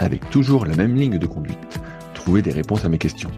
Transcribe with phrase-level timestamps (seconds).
[0.00, 1.80] avec toujours la même ligne de conduite,
[2.14, 3.30] trouver des réponses à mes questions.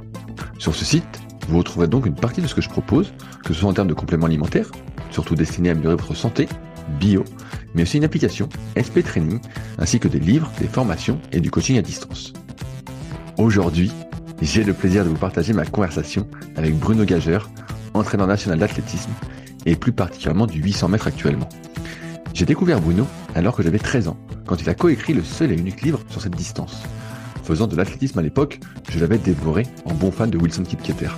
[0.58, 3.12] Sur ce site, vous retrouverez donc une partie de ce que je propose,
[3.44, 4.70] que ce soit en termes de compléments alimentaires,
[5.10, 6.48] surtout destinés à améliorer votre santé,
[7.00, 7.24] bio,
[7.74, 9.40] mais aussi une application, SP Training,
[9.78, 12.32] ainsi que des livres, des formations et du coaching à distance.
[13.38, 13.90] Aujourd'hui,
[14.40, 17.50] j'ai le plaisir de vous partager ma conversation avec Bruno Gageur,
[17.94, 19.10] entraîneur national d'athlétisme,
[19.66, 21.48] et plus particulièrement du 800 mètres actuellement.
[22.34, 25.56] J'ai découvert Bruno alors que j'avais 13 ans, quand il a coécrit le seul et
[25.56, 26.82] unique livre sur cette distance.
[27.44, 28.60] Faisant de l'athlétisme à l'époque,
[28.90, 31.10] je l'avais dévoré en bon fan de Wilson Kipketer.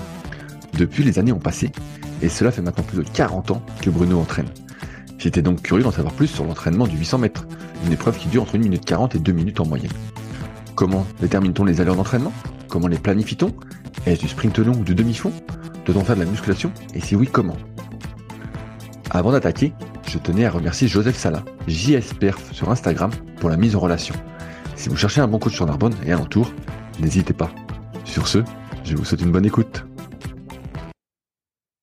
[0.77, 1.71] Depuis, les années ont passé,
[2.21, 4.49] et cela fait maintenant plus de 40 ans que Bruno entraîne.
[5.19, 7.47] J'étais donc curieux d'en savoir plus sur l'entraînement du 800 mètres,
[7.87, 9.93] une épreuve qui dure entre 1 minute 40 et 2 minutes en moyenne.
[10.75, 12.33] Comment détermine-t-on les allures d'entraînement?
[12.69, 13.55] Comment les planifie-t-on?
[14.07, 15.33] Est-ce du sprint long ou du demi-fond?
[15.87, 16.73] Doit-on faire de la musculation?
[16.95, 17.57] Et si oui, comment?
[19.11, 19.73] Avant d'attaquer,
[20.09, 24.15] je tenais à remercier Joseph Sala, JSPerf sur Instagram, pour la mise en relation.
[24.77, 26.51] Si vous cherchez un bon coach sur Narbonne et alentour,
[27.01, 27.51] n'hésitez pas.
[28.05, 28.39] Sur ce,
[28.83, 29.85] je vous souhaite une bonne écoute.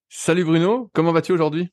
[0.09, 1.71] Salut Bruno, comment vas-tu aujourd'hui?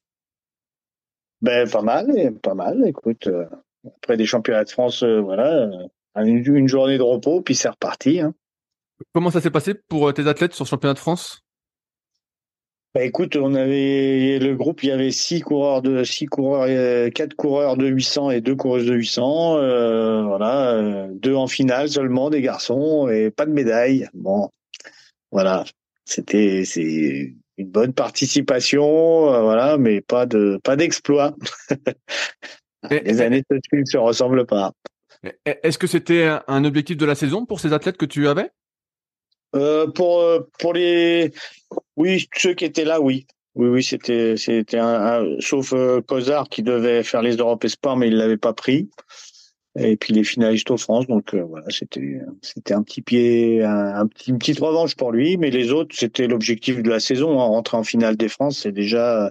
[1.41, 2.87] Ben pas mal, pas mal.
[2.87, 3.47] Écoute, euh,
[3.87, 7.69] après des championnats de France, euh, voilà, euh, une, une, journée de repos, puis c'est
[7.69, 8.21] reparti.
[8.21, 8.35] Hein.
[9.15, 11.43] Comment ça s'est passé pour tes athlètes sur le championnat de France?
[12.99, 16.67] Bah écoute, on avait le groupe, il y avait six coureurs de six coureurs,
[17.13, 19.59] quatre coureurs de 800 et deux coureuses de 800.
[19.59, 24.09] Euh, voilà, euh, deux en finale seulement des garçons et pas de médaille.
[24.15, 24.51] Bon,
[25.31, 25.65] voilà,
[26.07, 31.37] c'était c'est une bonne participation, euh, voilà, mais pas de pas d'exploit.
[32.91, 34.73] Les années de se ressemblent pas.
[35.45, 38.51] Est-ce que c'était un objectif de la saison pour ces athlètes que tu avais?
[39.55, 40.21] Euh, pour
[40.59, 41.33] pour les
[41.99, 43.27] oui ceux qui étaient là oui.
[43.55, 46.01] Oui oui c'était c'était un, sauf euh,
[46.51, 48.89] qui devait faire les Europes Espoirs mais il l'avait pas pris.
[49.79, 54.07] Et puis les finalistes au France donc euh, voilà c'était c'était un petit pied un,
[54.07, 55.37] petit une petite revanche pour lui.
[55.37, 57.45] Mais les autres c'était l'objectif de la saison hein.
[57.45, 59.31] rentrer en finale des France c'est déjà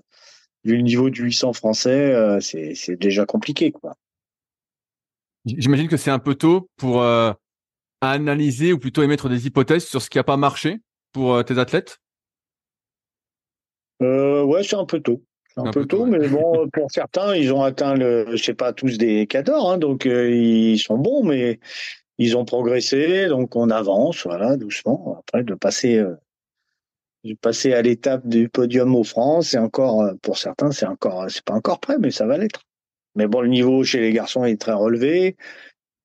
[0.63, 3.95] vu le niveau du 800 français euh, c'est c'est déjà compliqué quoi.
[5.45, 7.01] J'imagine que c'est un peu tôt pour
[8.01, 10.79] à analyser ou plutôt émettre des hypothèses sur ce qui n'a pas marché
[11.11, 11.99] pour euh, tes athlètes?
[14.01, 15.23] Euh, Ouais, c'est un peu tôt.
[15.53, 18.73] C'est un, peu, tôt, mais bon, pour certains, ils ont atteint le, je sais pas,
[18.73, 21.59] tous des cadors, hein, donc euh, ils sont bons, mais
[22.17, 25.17] ils ont progressé, donc on avance, voilà, doucement.
[25.19, 26.15] Après, de passer, euh,
[27.23, 31.29] de passer à l'étape du podium aux France, c'est encore, euh, pour certains, c'est encore,
[31.29, 32.61] c'est pas encore prêt, mais ça va l'être.
[33.15, 35.37] Mais bon, le niveau chez les garçons est très relevé.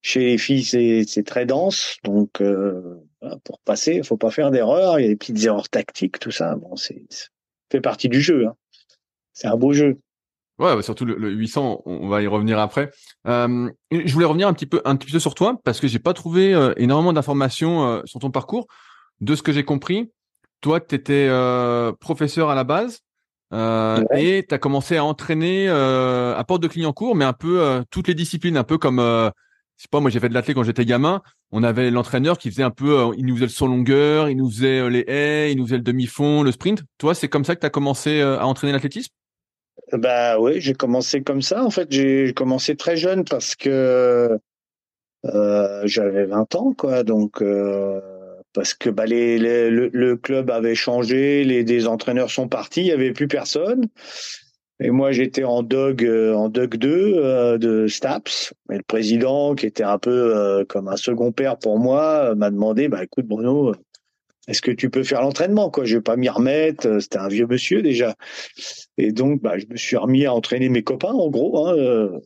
[0.03, 3.00] Chez les filles, c'est très dense, donc euh,
[3.44, 4.98] pour passer, il faut pas faire d'erreurs.
[4.98, 6.56] Il y a des petites erreurs tactiques, tout ça.
[6.56, 7.04] Bon, c'est
[7.72, 8.47] fait partie du jeu.
[8.47, 8.55] Hein.
[9.33, 9.99] C'est un beau jeu.
[10.59, 12.91] Ouais, surtout le, 800, on va y revenir après.
[13.27, 15.99] Euh, je voulais revenir un petit peu, un petit peu sur toi parce que j'ai
[15.99, 18.66] pas trouvé euh, énormément d'informations euh, sur ton parcours.
[19.21, 20.12] De ce que j'ai compris,
[20.60, 21.28] toi, tu étais
[22.00, 23.00] professeur à la base
[23.53, 28.15] et tu as commencé à entraîner à Porte de Clignancourt, mais un peu toutes les
[28.15, 29.00] disciplines, un peu comme
[29.88, 31.22] pas, moi j'ai fait de l'athlète quand j'étais gamin.
[31.50, 34.37] On avait l'entraîneur qui faisait un peu, euh, il nous faisait le saut longueur, il
[34.37, 36.82] nous faisait euh, les haies, il nous faisait le demi-fond, le sprint.
[36.98, 39.12] Toi, c'est comme ça que tu as commencé euh, à entraîner l'athlétisme?
[39.92, 41.65] Bah oui, j'ai commencé comme ça.
[41.65, 44.38] En fait, j'ai commencé très jeune parce que
[45.25, 47.03] j'avais 20 ans, quoi.
[47.04, 47.42] Donc
[48.53, 53.28] parce que bah, le, club avait changé, les entraîneurs sont partis, il y avait plus
[53.28, 53.88] personne.
[54.81, 58.53] Et moi, j'étais en dog, euh, en dog 2 euh, de Staps.
[58.71, 62.51] Et le président, qui était un peu euh, comme un second père pour moi, m'a
[62.51, 63.74] demandé, bah écoute Bruno,
[64.48, 65.84] est-ce que tu peux faire l'entraînement quoi?
[65.84, 66.98] Je vais pas m'y remettre.
[67.01, 68.16] C'était un vieux monsieur déjà.
[68.98, 71.65] Et donc, bah, je me suis remis à entraîner mes copains, en gros.
[71.66, 72.21] Hein,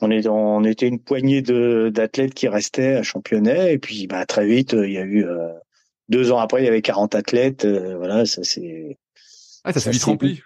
[0.00, 3.74] on, est, on était une poignée de d'athlètes qui restaient à Championnet.
[3.74, 5.26] Et puis, bah, très vite, il y a eu
[6.08, 7.66] deux ans après, il y avait 40 athlètes.
[7.66, 8.96] voilà, ça c'est.
[9.64, 10.40] Ah, ça s'est vite rempli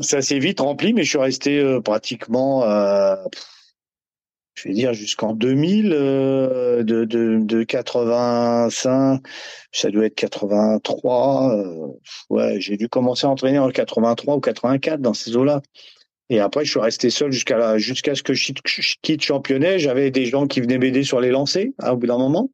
[0.00, 3.16] ça s'est vite rempli, mais je suis resté euh, pratiquement, euh,
[4.54, 9.20] je vais dire jusqu'en 2000, euh, de, de, de 85,
[9.72, 11.56] ça doit être 83.
[11.56, 11.88] Euh,
[12.30, 15.60] ouais, j'ai dû commencer à entraîner en 83 ou 84 dans ces eaux-là.
[16.30, 18.52] Et après, je suis resté seul jusqu'à jusqu'à ce que je
[19.02, 19.78] quitte championnat.
[19.78, 22.50] J'avais des gens qui venaient m'aider sur les lancers hein, au bout d'un moment.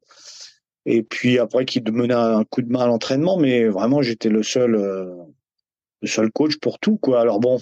[0.85, 3.37] Et puis après, qui me menaient un coup de main à l'entraînement.
[3.37, 5.13] Mais vraiment, j'étais le seul, euh,
[6.01, 7.21] le seul coach pour tout, quoi.
[7.21, 7.59] Alors bon,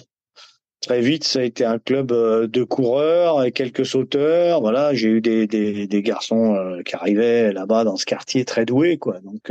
[0.80, 4.60] très vite, ça a été un club euh, de coureurs et quelques sauteurs.
[4.60, 8.64] Voilà, j'ai eu des, des, des garçons euh, qui arrivaient là-bas dans ce quartier très
[8.64, 9.20] doués, quoi.
[9.20, 9.50] Donc,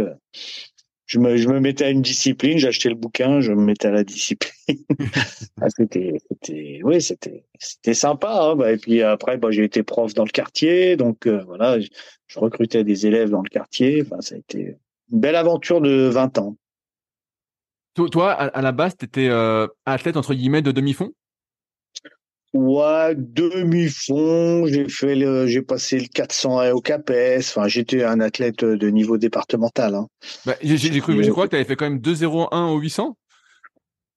[1.09, 3.91] je me, je me mettais à une discipline, j'achetais le bouquin, je me mettais à
[3.91, 4.77] la discipline.
[5.59, 8.31] ah, c'était, c'était, oui, c'était, c'était sympa.
[8.31, 8.55] Hein.
[8.55, 11.89] Bah, et puis après, bah, j'ai été prof dans le quartier, donc euh, voilà, je,
[12.35, 14.03] recrutais des élèves dans le quartier.
[14.03, 14.77] Enfin, ça a été
[15.11, 16.57] une belle aventure de 20 ans.
[18.07, 21.11] Toi, à, la base, tu étais euh, athlète entre guillemets de demi-fond?
[22.53, 27.39] Ouais, demi-fond, j'ai fait le, j'ai passé le 400 au CAPES.
[27.39, 29.93] Enfin, j'étais un athlète de niveau départemental.
[29.93, 30.07] Hein.
[30.45, 33.15] Bah, j'ai, cru, je crois que tu avais fait quand même 2,01 au 800.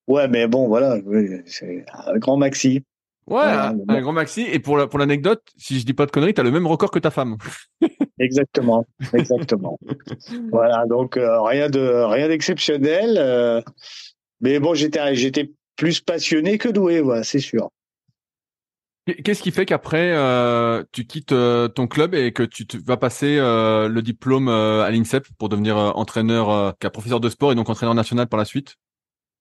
[0.09, 0.99] Ouais, mais bon, voilà,
[1.47, 2.83] c'est un grand maxi.
[3.27, 4.43] Ouais, un, grand maxi.
[4.43, 6.91] Et pour pour l'anecdote, si je dis pas de conneries, tu as le même record
[6.91, 7.37] que ta femme.
[8.19, 9.79] exactement, exactement.
[10.51, 13.17] voilà, donc euh, rien de rien d'exceptionnel.
[13.19, 13.61] Euh,
[14.41, 17.71] mais bon, j'étais j'étais plus passionné que doué, voilà, c'est sûr.
[19.25, 23.37] Qu'est-ce qui fait qu'après euh, tu quittes euh, ton club et que tu vas passer
[23.37, 28.29] euh, le diplôme à l'INSEP pour devenir entraîneur, professeur de sport et donc entraîneur national
[28.29, 28.77] par la suite?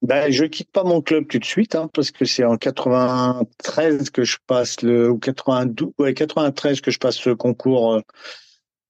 [0.01, 4.09] Ben, je quitte pas mon club tout de suite hein, parce que c'est en 93
[4.09, 8.01] que je passe le ou 92 ouais 93 que je passe ce concours.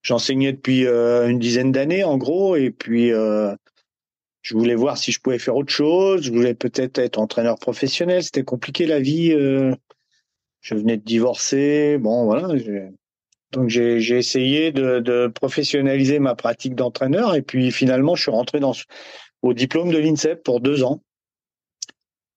[0.02, 5.40] J'enseignais depuis une dizaine d'années en gros et puis je voulais voir si je pouvais
[5.40, 6.24] faire autre chose.
[6.24, 8.24] Je voulais peut-être être entraîneur professionnel.
[8.24, 9.32] C'était compliqué la vie
[10.62, 11.98] je venais de divorcer.
[11.98, 12.48] Bon, voilà.
[13.52, 18.60] Donc j'ai essayé de, de, professionnaliser ma pratique d'entraîneur et puis finalement je suis rentré
[18.60, 18.74] dans
[19.42, 21.02] au diplôme de l'INSEP pour deux ans.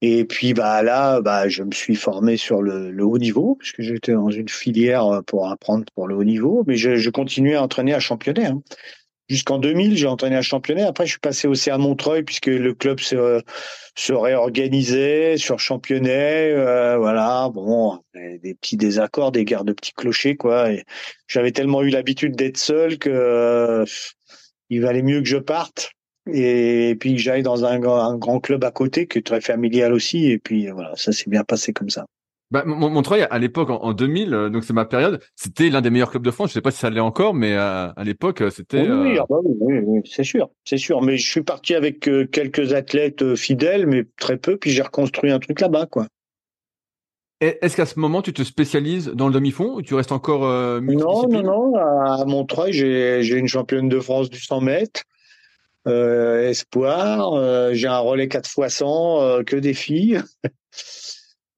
[0.06, 4.12] Et puis bah là, bah je me suis formé sur le, haut niveau puisque j'étais
[4.12, 8.00] dans une filière pour apprendre pour le haut niveau, mais je, continuais à entraîner à
[8.00, 8.50] championnat.
[8.50, 8.62] Hein.
[9.30, 10.86] Jusqu'en 2000, j'ai entraîné à championnat.
[10.88, 13.40] Après, je suis passé au CA Montreuil puisque le club se,
[13.96, 16.10] se réorganisait sur championnat.
[16.10, 20.68] Euh, voilà, bon, des petits désaccords, des guerres de petits clochers, quoi.
[21.28, 23.86] J'avais tellement eu l'habitude d'être seul que euh,
[24.68, 25.94] il valait mieux que je parte
[26.32, 29.92] et, puis que j'aille dans un, un, grand club à côté qui est très familial
[29.92, 30.30] aussi.
[30.30, 32.06] Et puis voilà, ça s'est bien passé comme ça.
[32.50, 36.10] Bah, Montreuil, à l'époque, en, 2000, euh, donc c'est ma période, c'était l'un des meilleurs
[36.10, 36.50] clubs de France.
[36.50, 38.88] Je sais pas si ça l'est encore, mais euh, à, l'époque, euh, c'était.
[38.88, 41.02] Oui, ah bah oui, oui, c'est sûr, c'est sûr.
[41.02, 45.40] Mais je suis parti avec quelques athlètes fidèles, mais très peu, puis j'ai reconstruit un
[45.40, 46.06] truc là-bas, quoi.
[47.40, 50.42] Est-ce qu'à ce moment, tu te spécialises dans le demi-fond ou tu restes encore
[50.80, 51.74] Non, non, non.
[51.74, 55.02] À Montreuil, j'ai une championne de France du 100 mètres.
[55.86, 60.22] Espoir, j'ai un relais 4 x 100 que des filles.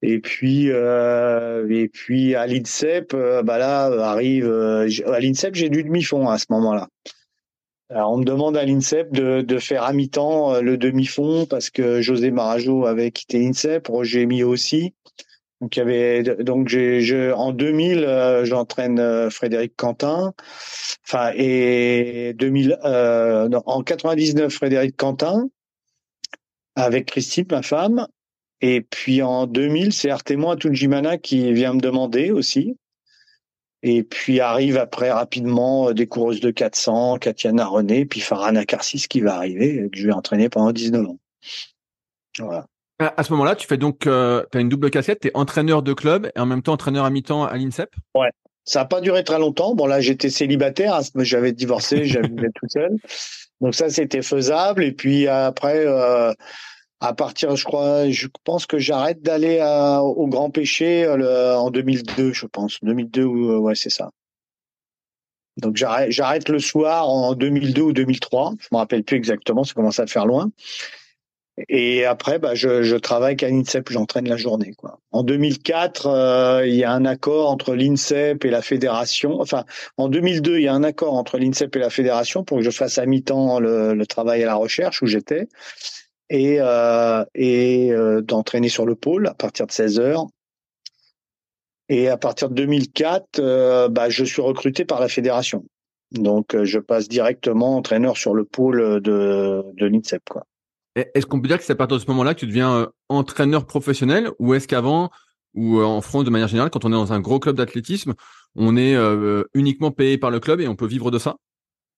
[0.03, 5.69] Et puis, euh, et puis à l'INSEP, euh, bah là arrive euh, à l'INSEP, j'ai
[5.69, 6.87] du demi-fond à ce moment-là.
[7.89, 11.71] Alors on me demande à l'INSEP de, de faire à mi-temps euh, le demi-fond parce
[11.71, 14.93] que José Marajo avait quitté l'INSEP, Roger Mi aussi.
[15.61, 20.33] Donc il y avait donc j'ai je, en 2000 j'entraîne Frédéric Quentin.
[21.07, 25.49] Enfin et 2000 en 99 Frédéric Quentin
[26.75, 28.07] avec Christine ma femme
[28.61, 32.77] et puis en 2000, c'est Artemon Atujimana qui vient me demander aussi.
[33.83, 39.07] Et puis arrive après rapidement euh, des coureuses de 400, Katiana René, puis Farana Karsis
[39.07, 41.19] qui va arriver, que je vais entraîner pendant 19 ans.
[42.39, 42.65] Voilà.
[42.99, 45.83] À ce moment-là, tu fais donc, euh, tu as une double casquette, tu es entraîneur
[45.83, 47.89] de club et en même temps entraîneur à mi-temps à l'INSEP?
[48.15, 48.31] Ouais.
[48.63, 49.75] Ça n'a pas duré très longtemps.
[49.75, 52.97] Bon, là, j'étais célibataire, j'avais divorcé, j'avais tout seul.
[53.61, 54.83] Donc ça, c'était faisable.
[54.83, 56.33] Et puis après, euh,
[56.99, 59.59] à partir, je crois, je pense que j'arrête d'aller
[60.01, 62.79] au Grand Péché euh, en 2002, je pense.
[62.81, 64.09] 2002, euh, ouais, c'est ça.
[65.57, 68.53] Donc j'arrête, j'arrête le soir en 2002 ou 2003.
[68.59, 70.51] Je me rappelle plus exactement, ça commence à faire loin.
[71.69, 74.73] Et après, bah, je, je travaille qu'à l'INSEP, j'entraîne la journée.
[74.77, 74.99] Quoi.
[75.11, 79.41] En 2004, euh, il y a un accord entre l'INSEP et la fédération.
[79.41, 79.65] Enfin,
[79.97, 82.69] en 2002, il y a un accord entre l'INSEP et la fédération pour que je
[82.69, 85.47] fasse à mi-temps le, le travail à la recherche où j'étais
[86.29, 90.27] et, euh, et euh, d'entraîner sur le pôle à partir de 16 heures.
[91.89, 95.63] Et à partir de 2004, euh, bah, je suis recruté par la fédération.
[96.11, 100.21] Donc, euh, je passe directement entraîneur sur le pôle de, de l'INSEP.
[100.29, 100.45] Quoi.
[101.13, 102.87] Est-ce qu'on peut dire que c'est à partir de ce moment-là que tu deviens euh,
[103.09, 105.09] entraîneur professionnel ou est-ce qu'avant
[105.53, 108.13] ou en France de manière générale, quand on est dans un gros club d'athlétisme,
[108.55, 108.95] on est
[109.55, 111.37] uniquement payé par le club et on peut vivre de ça?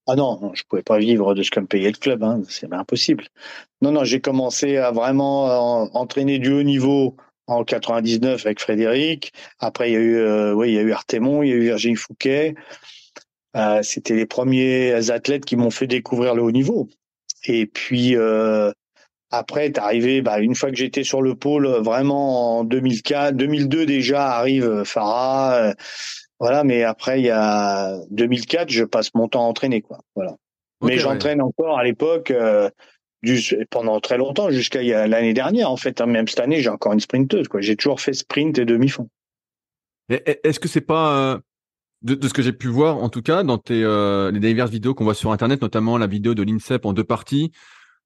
[0.08, 2.72] Ah non, je pouvais pas vivre de ce que me payait le club, hein, c'est
[2.72, 3.26] impossible.
[3.82, 9.34] Non, non, j'ai commencé à vraiment euh, entraîner du haut niveau en 99 avec Frédéric.
[9.60, 11.64] Après, il y a eu, oui, il y a eu Artemon, il y a eu
[11.64, 12.56] Virginie Fouquet.
[13.82, 16.88] C'était les premiers athlètes qui m'ont fait découvrir le haut niveau.
[17.46, 18.16] Et puis
[19.32, 23.86] après, t'es arrivé, bah, une fois que j'étais sur le pôle, vraiment en 2004, 2002
[23.86, 25.74] déjà arrive Farah,
[26.40, 26.64] voilà.
[26.64, 30.00] Mais après, il y a 2004, je passe mon temps à entraîner, quoi.
[30.16, 30.36] Voilà.
[30.82, 32.70] mais j'entraîne encore à l'époque euh,
[33.70, 36.02] pendant très longtemps, jusqu'à l'année dernière en fait.
[36.02, 36.06] Hein.
[36.06, 37.62] même cette année, j'ai encore une sprinteuse, quoi.
[37.62, 39.10] J'ai toujours fait sprint et demi-fond.
[40.10, 41.38] Est-ce que c'est pas euh,
[42.02, 44.96] de, ce que j'ai pu voir, en tout cas, dans tes euh, les diverses vidéos
[44.96, 47.52] qu'on voit sur Internet, notamment la vidéo de l'INSEP en deux parties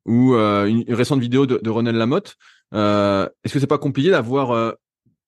[0.05, 2.35] ou euh, une, récente vidéo de, de Ronald Lamotte.
[2.73, 4.71] Euh, Est-ce que c'est pas compliqué d'avoir euh,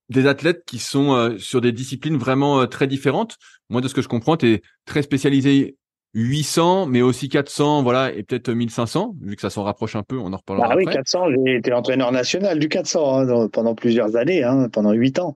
[0.10, 3.38] des athlètes qui sont euh, sur des disciplines vraiment très différentes?
[3.70, 5.78] Moi, de ce que je comprends, tu es très spécialisé
[6.14, 10.18] 800, mais aussi 400, voilà, et peut-être 1500, vu que ça s'en rapproche un peu,
[10.18, 14.16] on en reparlera ah oui, 400, j'ai été entraîneur national du 400 hein, pendant plusieurs
[14.16, 15.36] années, hein, pendant 8 ans.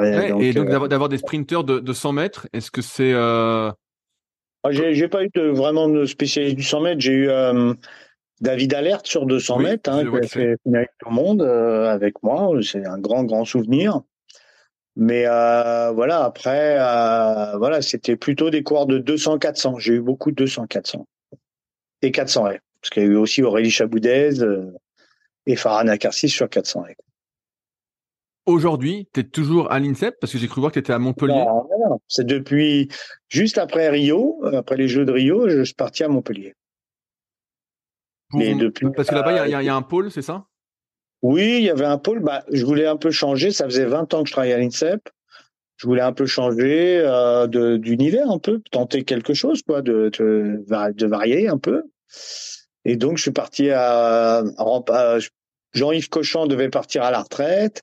[0.00, 3.12] et donc d'avoir des sprinteurs de, de 100 mètres, est-ce que c'est...
[3.12, 3.70] Euh...
[4.64, 7.30] Ah, j'ai pas eu de, vraiment de spécialiste du 100 mètres, j'ai eu...
[8.40, 12.50] David Alert sur 200 mètres, hein, qui a fait tout le monde euh, avec moi.
[12.62, 14.00] C'est un grand, grand souvenir.
[14.96, 19.78] Mais euh, voilà, après, euh, voilà, c'était plutôt des coureurs de 200-400.
[19.78, 21.04] J'ai eu beaucoup de 200-400
[22.02, 24.30] et 400 raies, parce qu'il y a eu aussi Aurélie Chaboudez
[25.46, 26.96] et Farah Nakarsis sur 400 raies.
[28.46, 30.16] Aujourd'hui, tu es toujours à l'INSEP?
[30.18, 31.34] Parce que j'ai cru voir que tu étais à Montpellier.
[31.34, 32.88] Non, non, c'est depuis
[33.28, 36.54] juste après Rio, après les Jeux de Rio, je suis parti à Montpellier
[38.32, 40.44] depuis, parce que là-bas, il y, a un pôle, c'est ça?
[41.22, 42.20] Oui, il y avait un pôle.
[42.20, 43.50] Bah, je voulais un peu changer.
[43.50, 45.08] Ça faisait 20 ans que je travaillais à l'INSEP.
[45.76, 47.46] Je voulais un peu changer euh,
[47.78, 51.84] d'univers, un peu, tenter quelque chose, quoi, de, de, de, varier un peu.
[52.84, 54.42] Et donc, je suis parti à,
[55.72, 57.82] Jean-Yves Cochon devait partir à la retraite.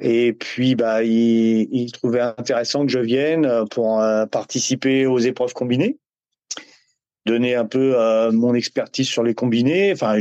[0.00, 5.54] Et puis, bah, il, il trouvait intéressant que je vienne pour euh, participer aux épreuves
[5.54, 5.98] combinées
[7.26, 10.18] donner un peu euh, mon expertise sur les combinés, enfin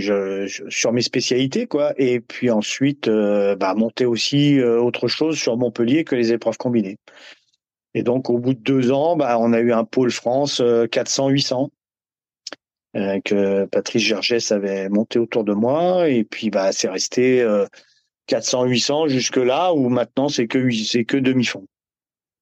[0.69, 5.57] sur mes spécialités quoi, et puis ensuite euh, bah, monter aussi euh, autre chose sur
[5.57, 6.97] Montpellier que les épreuves combinées.
[7.93, 11.69] Et donc au bout de deux ans, bah, on a eu un pôle France 400-800
[13.23, 17.45] que Patrice Gergès avait monté autour de moi, et puis bah c'est resté
[18.27, 21.65] 400-800 jusque là où maintenant c'est que c'est que demi-fond.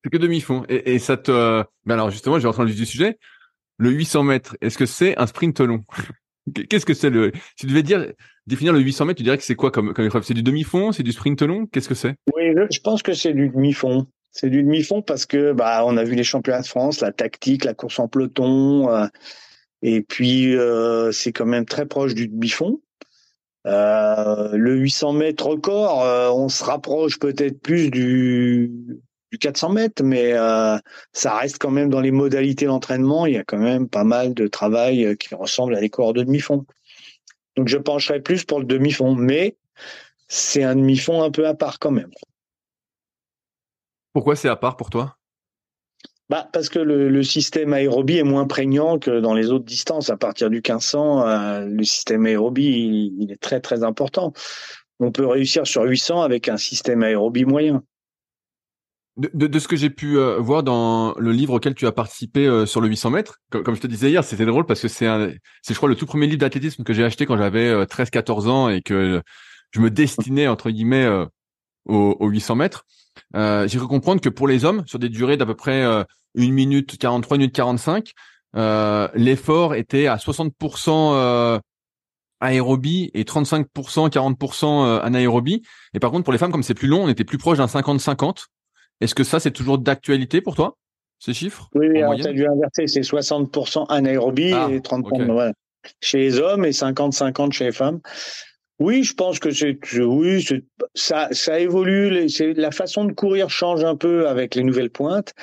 [0.03, 0.63] C'est que demi-fond.
[0.69, 3.17] Et, et ça te, ben alors justement, je vais rentrer dans le du sujet
[3.77, 5.84] le 800 mètres, est-ce que c'est un sprint long?
[6.69, 8.07] Qu'est-ce que c'est le Si tu devais dire
[8.46, 10.24] définir le 800 mètres, tu dirais que c'est quoi comme, comme épreuve?
[10.24, 10.91] C'est du demi-fond?
[10.91, 11.65] C'est du sprint long?
[11.67, 12.15] Qu'est-ce que c'est?
[12.36, 14.07] Oui, je pense que c'est du demi-fond.
[14.31, 17.65] C'est du demi-fond parce que bah on a vu les championnats de France, la tactique,
[17.65, 19.07] la course en peloton, euh,
[19.81, 22.79] et puis euh, c'est quand même très proche du demi-fond.
[23.65, 28.72] Euh, le 800 mètres record, on se rapproche peut-être plus du
[29.31, 30.77] du 400 mètres, mais euh,
[31.13, 33.25] ça reste quand même dans les modalités d'entraînement.
[33.25, 36.13] Il y a quand même pas mal de travail euh, qui ressemble à des cours
[36.13, 36.65] de demi-fond.
[37.55, 39.57] Donc je pencherais plus pour le demi-fond, mais
[40.27, 42.12] c'est un demi-fond un peu à part quand même.
[44.13, 45.17] Pourquoi c'est à part pour toi?
[46.29, 50.10] Bah, parce que le, système aérobie est moins prégnant que dans les autres distances.
[50.10, 54.34] À partir du 1500, euh, le système aérobie, il, est très très important.
[55.00, 57.84] On peut réussir sur 800 avec un système aérobie moyen.
[59.17, 62.45] De, de, ce que j'ai pu euh, voir dans le livre auquel tu as participé
[62.45, 65.07] euh, sur le 800 mètres, comme, je te disais hier, c'était drôle parce que c'est,
[65.63, 68.50] c'est je crois le tout premier livre d'athlétisme que j'ai acheté quand j'avais 13-14 euh,
[68.51, 69.24] ans et que
[69.71, 71.09] je me destinais entre guillemets
[71.86, 72.86] aux, 800 mètres.
[73.33, 76.05] j'ai cru comprendre que pour les hommes, sur des durées d'à peu près 1
[76.36, 78.12] minute 43, 1 minute 45,
[79.15, 81.59] l'effort était à 60%
[82.39, 85.63] aérobie et 35%, 40% anaérobie.
[85.95, 87.65] Et par contre, pour les femmes, comme c'est plus long, on était plus proche d'un
[87.65, 88.45] 50-50.
[89.01, 90.77] Est-ce que ça, c'est toujours d'actualité pour toi,
[91.20, 92.88] ces chiffres Oui, oui on a dû inverser.
[92.88, 95.54] C'est 60% anaérobie ah, et 30%
[96.01, 98.00] chez les hommes et 50-50 chez les femmes.
[98.80, 100.46] Oui, je pense que c'est oui,
[100.94, 102.27] ça ça évolue.
[102.56, 105.34] La façon de courir change un peu avec les nouvelles pointes,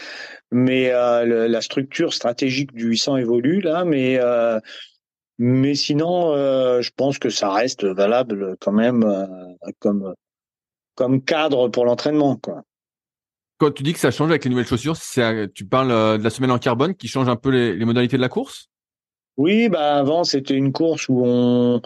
[0.52, 3.84] mais euh, la structure stratégique du 800 évolue là.
[3.84, 4.60] Mais euh,
[5.38, 9.04] mais sinon, euh, je pense que ça reste valable quand même
[9.80, 10.14] comme
[10.94, 12.62] comme cadre pour l'entraînement, quoi.
[13.58, 14.96] Quand tu dis que ça change avec les nouvelles chaussures,
[15.54, 18.22] tu parles euh, de la semaine en carbone qui change un peu les, modalités de
[18.22, 18.68] la course?
[19.36, 21.80] Oui, bah avant c'était une course où on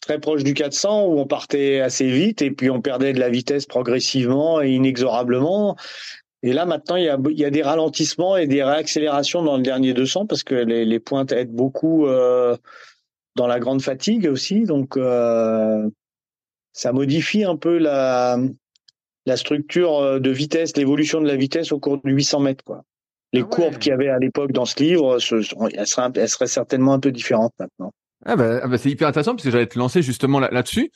[0.00, 3.30] très proche du 400 où on partait assez vite et puis on perdait de la
[3.30, 5.76] vitesse progressivement et inexorablement.
[6.42, 9.56] Et là maintenant il y a, il y a des ralentissements et des réaccélérations dans
[9.56, 12.56] le dernier 200 parce que les, les pointes aident beaucoup euh,
[13.36, 15.88] dans la grande fatigue aussi, donc euh,
[16.72, 18.38] ça modifie un peu la
[19.26, 22.84] la structure de vitesse, l'évolution de la vitesse au cours du 800 mètres, quoi.
[23.34, 25.18] Les ah courbes qu'il y avait à l'époque dans ce livre,
[25.74, 27.92] elles, seraient, certainement un peu différentes maintenant.
[28.24, 30.92] Ah bah, ah bah, c'est hyper intéressant parce que j'allais te lancer justement là-dessus.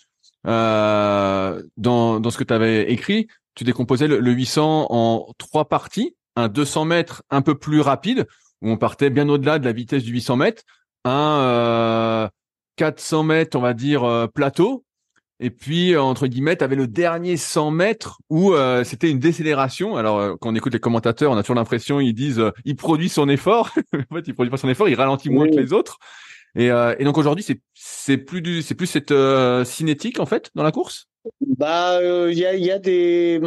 [0.46, 6.16] Euh, dans, dans ce que tu avais écrit, tu décomposais le, 800 en trois parties.
[6.36, 8.28] Un 200 mètres un peu plus rapide,
[8.62, 10.62] où on partait bien au-delà de la vitesse du 800 mètres.
[11.04, 12.28] Un euh,
[12.76, 14.84] 400 mètres, on va dire, euh, plateau,
[15.40, 19.20] et puis, euh, entre guillemets, tu avais le dernier 100 mètres où euh, c'était une
[19.20, 19.96] décélération.
[19.96, 23.08] Alors, euh, quand on écoute les commentateurs, on a toujours l'impression, ils disent, il produit
[23.08, 23.70] son effort.
[24.10, 25.98] en fait, il produit pas son effort, il ralentit moins que les autres.
[26.56, 29.14] Et, et donc aujourd'hui, c'est c'est plus du, c'est plus cette
[29.64, 31.06] cinétique en fait dans la course?
[31.40, 33.40] Bah, il y a il y a des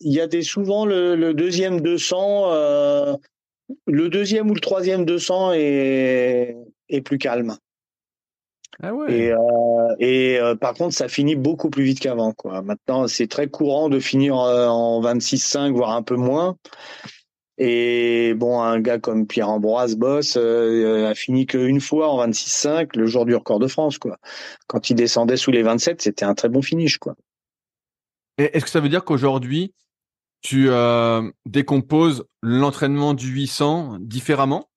[0.00, 3.16] il y a des souvent le, le deuxième 200,
[3.86, 6.56] le deuxième ou le troisième 200 est
[6.88, 7.56] est plus calme.
[8.80, 12.32] Ah et, euh, et euh, par contre, ça finit beaucoup plus vite qu'avant.
[12.32, 12.62] Quoi.
[12.62, 16.56] Maintenant, c'est très courant de finir euh, en 26-5, voire un peu moins.
[17.60, 23.26] Et bon, un gars comme Pierre-Ambroise Boss a fini qu'une fois en 26-5 le jour
[23.26, 23.98] du record de France.
[23.98, 24.18] Quoi.
[24.68, 26.98] Quand il descendait sous les 27, c'était un très bon finish.
[26.98, 27.16] Quoi.
[28.36, 29.74] Est-ce que ça veut dire qu'aujourd'hui,
[30.40, 30.68] tu
[31.46, 34.67] décomposes l'entraînement du 800 différemment?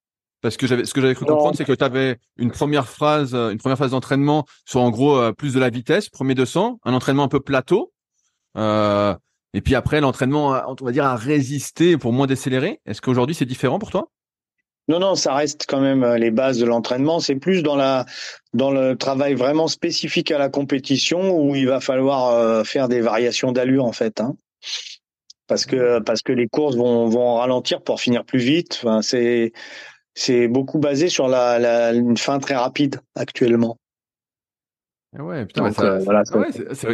[0.42, 3.36] Parce que j'avais, ce que j'avais cru comprendre, c'est que tu avais une première phase,
[3.36, 6.94] une première phase d'entraînement sur en gros euh, plus de la vitesse, premier 200, un
[6.94, 7.94] entraînement un peu plateau,
[8.58, 9.16] euh,
[9.54, 12.80] et puis après l'entraînement, on va dire à résister pour moins décélérer.
[12.86, 14.10] Est-ce qu'aujourd'hui c'est différent pour toi?
[14.88, 17.20] Non, non, ça reste quand même euh, les bases de l'entraînement.
[17.20, 18.06] C'est plus dans la
[18.54, 23.52] dans le travail vraiment spécifique à la compétition où il va falloir faire des variations
[23.52, 24.20] d'allure en fait.
[24.20, 24.36] Hein.
[25.48, 28.80] Parce que parce que les courses vont vont ralentir pour finir plus vite.
[28.82, 29.52] Enfin, c'est
[30.14, 33.78] c'est beaucoup basé sur la, la, une fin très rapide actuellement.
[35.20, 35.70] Ouais, putain,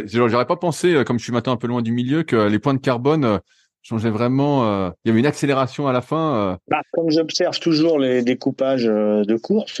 [0.04, 2.58] j'aurais pas pensé, euh, comme je suis maintenant un peu loin du milieu, que les
[2.58, 3.38] points de carbone euh,
[3.82, 4.64] changeaient vraiment.
[4.64, 6.58] Euh, il y avait une accélération à la fin.
[6.68, 9.80] Bah, comme j'observe toujours les découpages de course,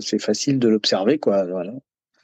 [0.00, 1.44] c'est facile de l'observer, quoi.
[1.44, 1.72] Voilà.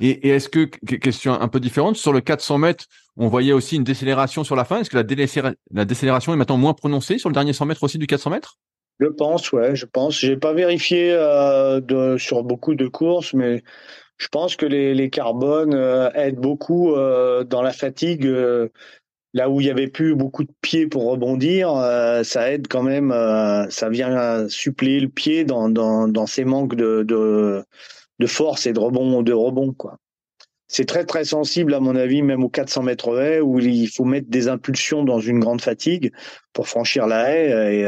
[0.00, 2.86] Et, et est-ce que, question un peu différente, sur le 400 mètres,
[3.18, 4.80] on voyait aussi une décélération sur la fin?
[4.80, 7.98] Est-ce que la, la décélération est maintenant moins prononcée sur le dernier 100 mètres aussi
[7.98, 8.58] du 400 mètres?
[9.02, 10.18] Je pense, ouais, je pense.
[10.20, 13.62] J'ai pas vérifié euh, de, sur beaucoup de courses, mais
[14.18, 18.24] je pense que les, les carbones euh, aident beaucoup euh, dans la fatigue.
[19.34, 21.70] là où il y avait plus beaucoup de pieds pour rebondir,
[22.22, 23.10] ça aide quand même.
[23.70, 27.64] ça vient suppléer le pied dans, dans, dans ces manques de, de,
[28.18, 29.98] de force et de rebond, de rebond, quoi
[30.68, 34.06] c'est très très sensible à mon avis même aux 400 mètres haies où il faut
[34.06, 36.12] mettre des impulsions dans une grande fatigue
[36.54, 37.86] pour franchir la haie et,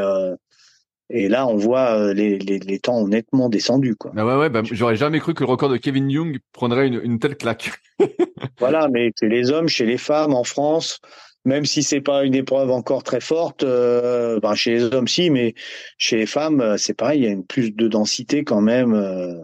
[1.11, 3.95] et là, on voit euh, les, les, les temps honnêtement descendus.
[3.95, 4.13] Quoi.
[4.17, 7.01] Ah ouais, ouais, bah, j'aurais jamais cru que le record de Kevin Young prendrait une,
[7.03, 7.71] une telle claque.
[8.59, 11.01] voilà, mais chez les hommes, chez les femmes, en France,
[11.45, 15.29] même si c'est pas une épreuve encore très forte, euh, ben chez les hommes si,
[15.29, 15.55] mais
[15.99, 18.95] chez les femmes, euh, c'est pareil, il y a une plus de densité quand même.
[18.95, 19.35] Euh,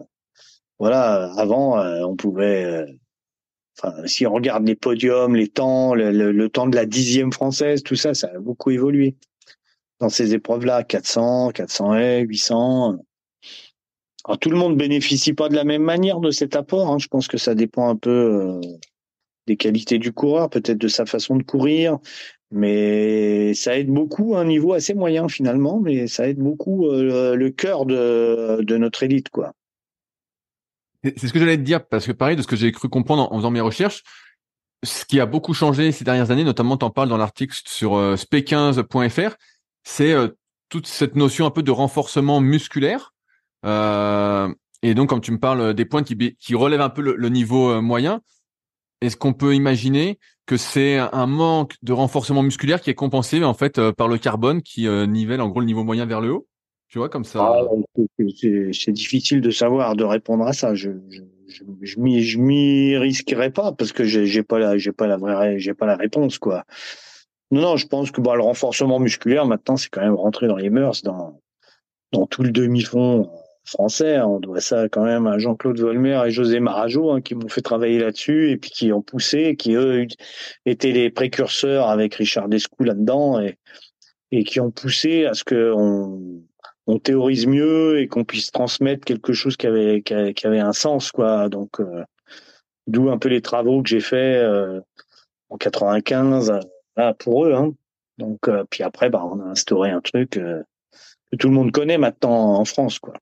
[0.79, 2.85] voilà, avant, on pouvait.
[3.77, 7.31] Enfin, si on regarde les podiums, les temps, le, le, le temps de la dixième
[7.31, 9.15] française, tout ça, ça a beaucoup évolué
[10.01, 12.97] dans ces épreuves-là, 400, 400 haies, 800.
[14.25, 16.91] Alors, tout le monde bénéficie pas de la même manière de cet apport.
[16.91, 16.97] Hein.
[16.99, 18.61] Je pense que ça dépend un peu euh,
[19.47, 21.99] des qualités du coureur, peut-être de sa façon de courir,
[22.51, 27.35] mais ça aide beaucoup à un niveau assez moyen finalement, mais ça aide beaucoup euh,
[27.35, 29.53] le cœur de, notre élite, quoi.
[31.03, 33.31] C'est ce que j'allais te dire parce que pareil de ce que j'ai cru comprendre
[33.31, 34.03] en, faisant mes recherches,
[34.83, 37.95] ce qui a beaucoup changé ces dernières années, notamment tu en parles dans l'article sur
[37.95, 39.35] euh, sp15.fr,
[39.83, 40.29] c'est euh,
[40.69, 43.13] toute cette notion un peu de renforcement musculaire.
[43.65, 47.29] Euh, et donc, comme tu me parles des points qui, qui relèvent un peu le,
[47.29, 48.21] niveau euh, moyen,
[49.01, 53.53] est-ce qu'on peut imaginer que c'est un manque de renforcement musculaire qui est compensé en
[53.53, 56.47] fait par le carbone qui nivelle en gros le niveau moyen vers le haut?
[56.87, 57.63] Tu vois comme ça ah,
[58.73, 60.75] C'est difficile de savoir, de répondre à ça.
[60.75, 61.21] Je je,
[61.81, 65.73] je, je m'y risquerai pas parce que j'ai pas la j'ai pas la vraie j'ai
[65.73, 66.65] pas la réponse quoi.
[67.51, 70.55] Non, non, je pense que bah, le renforcement musculaire, maintenant, c'est quand même rentré dans
[70.55, 71.41] les mœurs, dans,
[72.13, 73.29] dans tout le demi-fond
[73.65, 74.19] français.
[74.21, 77.61] On doit ça quand même à Jean-Claude Volmer et José Marajo, hein, qui m'ont fait
[77.61, 80.07] travailler là-dessus et puis qui ont poussé, qui eux
[80.65, 83.57] étaient les précurseurs avec Richard Descou là-dedans et,
[84.31, 86.41] et qui ont poussé à ce que on,
[87.03, 91.47] théorise mieux et qu'on puisse transmettre quelque chose qui avait, qui avait, un sens, quoi.
[91.47, 92.03] Donc, euh,
[92.85, 94.81] d'où un peu les travaux que j'ai faits euh,
[95.47, 96.59] en 95
[97.19, 97.53] pour eux.
[97.53, 97.73] Hein.
[98.17, 100.61] Donc, euh, puis après, bah, on a instauré un truc euh,
[101.31, 103.13] que tout le monde connaît maintenant en France, quoi.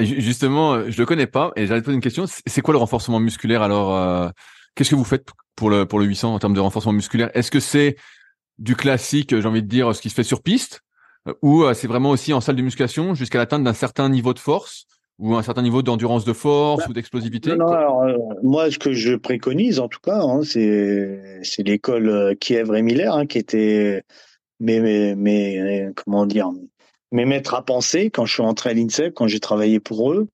[0.00, 2.24] justement, euh, je le connais pas et j'allais te poser une question.
[2.26, 4.32] C'est quoi le renforcement musculaire alors
[4.74, 7.30] Qu'est-ce que vous faites pour le pour le 800 en termes de renforcement musculaire?
[7.34, 7.96] Est-ce que c'est
[8.58, 10.80] du classique, j'ai envie de dire, ce qui se fait sur piste,
[11.42, 14.86] ou c'est vraiment aussi en salle de musculation jusqu'à l'atteinte d'un certain niveau de force?
[15.18, 18.04] Ou un certain niveau d'endurance de force bah, ou d'explosivité non, alors,
[18.42, 23.14] moi, ce que je préconise, en tout cas, hein, c'est c'est l'école Kiev et Miller
[23.14, 24.02] hein, qui était
[24.60, 26.50] mes, mes, mes comment dire
[27.12, 30.28] mes maîtres à penser quand je suis entré à l'INSEP, quand j'ai travaillé pour eux.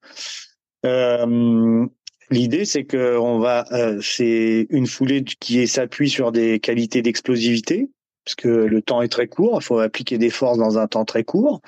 [0.86, 1.86] Euh,
[2.30, 7.88] L'idée, c'est que on va, euh, c'est une foulée qui s'appuie sur des qualités d'explosivité,
[8.24, 9.58] parce que le temps est très court.
[9.60, 11.62] Il faut appliquer des forces dans un temps très court.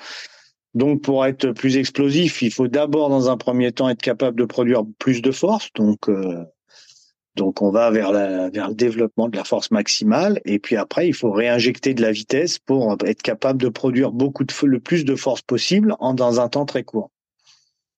[0.73, 4.45] Donc, pour être plus explosif, il faut d'abord, dans un premier temps, être capable de
[4.45, 5.69] produire plus de force.
[5.75, 6.45] Donc, euh,
[7.35, 10.41] donc on va vers, la, vers le développement de la force maximale.
[10.45, 14.43] Et puis après, il faut réinjecter de la vitesse pour être capable de produire beaucoup
[14.43, 17.09] de le plus de force possible en dans un temps très court.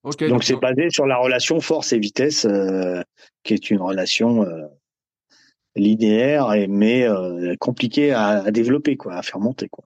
[0.04, 3.02] Donc c'est basé sur la relation force et vitesse, euh,
[3.44, 4.68] qui est une relation euh,
[5.76, 9.86] linéaire et mais euh, compliquée à, développer, quoi, à faire monter, quoi.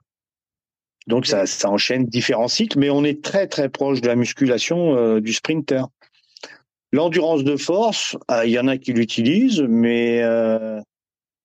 [1.07, 5.19] Donc ça, ça enchaîne différents cycles, mais on est très très proche de la musculation
[5.19, 5.85] du sprinter.
[6.91, 10.21] L'endurance de force, il y en a qui l'utilisent, mais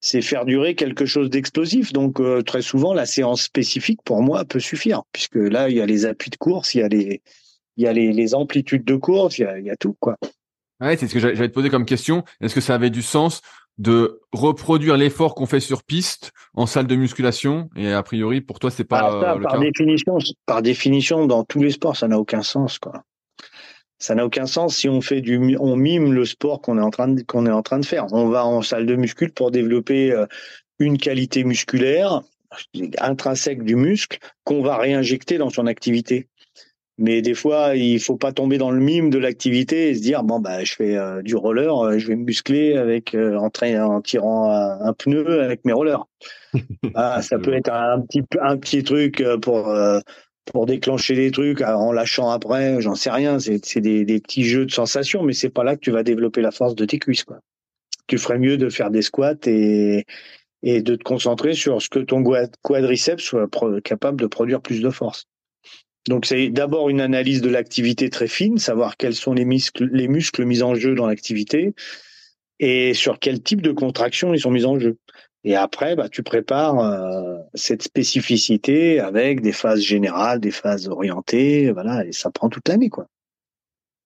[0.00, 1.92] c'est faire durer quelque chose d'explosif.
[1.92, 5.86] Donc très souvent, la séance spécifique pour moi peut suffire, puisque là il y a
[5.86, 7.22] les appuis de course, il y a les
[7.76, 10.16] il y a les, amplitudes de course, il y a, tout quoi.
[10.80, 12.24] Ouais, c'est ce que j'allais te poser comme question.
[12.40, 13.40] Est-ce que ça avait du sens
[13.82, 18.60] de reproduire l'effort qu'on fait sur piste en salle de musculation Et a priori, pour
[18.60, 20.18] toi, c'est pas ah, par définition.
[20.46, 23.02] Par définition, dans tous les sports, ça n'a aucun sens quoi.
[23.98, 26.90] Ça n'a aucun sens si on fait du, on mime le sport qu'on est en
[26.90, 28.06] train de, qu'on est en train de faire.
[28.12, 30.26] On va en salle de muscule pour développer euh,
[30.78, 32.22] une qualité musculaire
[32.98, 36.28] intrinsèque du muscle qu'on va réinjecter dans son activité.
[36.98, 40.22] Mais des fois, il faut pas tomber dans le mime de l'activité et se dire
[40.24, 43.50] bon bah je fais euh, du roller, euh, je vais me muscler avec euh, en,
[43.50, 46.06] en tirant un, pneu avec mes rollers.
[46.94, 49.74] ah, ça peut être un petit un petit truc pour
[50.44, 53.38] pour déclencher des trucs en lâchant après, j'en sais rien.
[53.38, 56.42] C'est des, des petits jeux de sensations, mais c'est pas là que tu vas développer
[56.42, 57.38] la force de tes cuisses quoi.
[58.06, 60.04] Tu ferais mieux de faire des squats et
[60.62, 62.22] et de te concentrer sur ce que ton
[62.62, 63.48] quadriceps soit
[63.82, 65.26] capable de produire plus de force.
[66.08, 70.08] Donc c'est d'abord une analyse de l'activité très fine, savoir quels sont les muscles, les
[70.08, 71.74] muscles mis en jeu dans l'activité
[72.58, 74.98] et sur quel type de contraction ils sont mis en jeu.
[75.44, 81.72] Et après, bah, tu prépares euh, cette spécificité avec des phases générales, des phases orientées,
[81.72, 83.06] voilà, et ça prend toute l'année, quoi.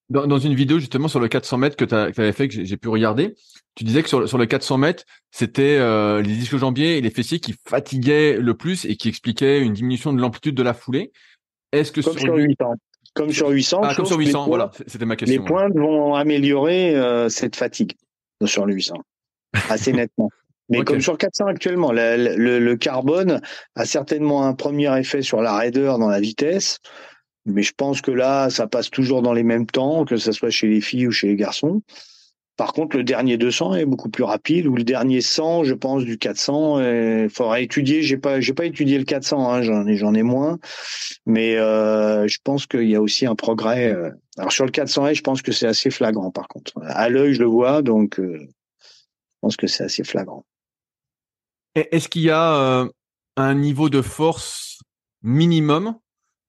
[0.09, 2.87] Dans, une vidéo justement sur le 400 mètres que tu avais fait, que j'ai pu
[2.87, 3.35] regarder,
[3.75, 7.09] tu disais que sur, sur le 400 mètres, c'était euh, les disques jambiers et les
[7.09, 11.11] fessiers qui fatiguaient le plus et qui expliquaient une diminution de l'amplitude de la foulée.
[11.71, 12.73] Est-ce que comme sur, 800
[13.13, 13.81] Comme sur 800.
[13.83, 15.41] Ah, comme sur 800, voilà, c'était ma question.
[15.41, 17.93] Les pointes vont améliorer euh, cette fatigue
[18.45, 18.95] sur le 800,
[19.69, 20.29] assez nettement.
[20.69, 23.41] Mais comme sur 400 actuellement, le, carbone
[23.75, 26.79] a certainement un premier effet sur la raideur dans la vitesse,
[27.45, 30.49] mais je pense que là, ça passe toujours dans les mêmes temps, que ce soit
[30.49, 31.81] chez les filles ou chez les garçons.
[32.57, 36.03] Par contre, le dernier 200 est beaucoup plus rapide, ou le dernier 100, je pense,
[36.03, 36.79] du 400.
[36.79, 38.01] Il faudra étudier.
[38.01, 39.53] J'ai pas, j'ai pas étudié le 400.
[39.53, 40.57] Hein, j'en ai, moins.
[41.27, 43.93] Mais euh, je pense qu'il y a aussi un progrès.
[43.93, 44.09] Euh.
[44.37, 46.31] Alors sur le 400 je pense que c'est assez flagrant.
[46.31, 50.43] Par contre, à l'œil, je le vois, donc euh, je pense que c'est assez flagrant.
[51.75, 52.87] Est-ce qu'il y a
[53.35, 54.79] un niveau de force
[55.21, 55.95] minimum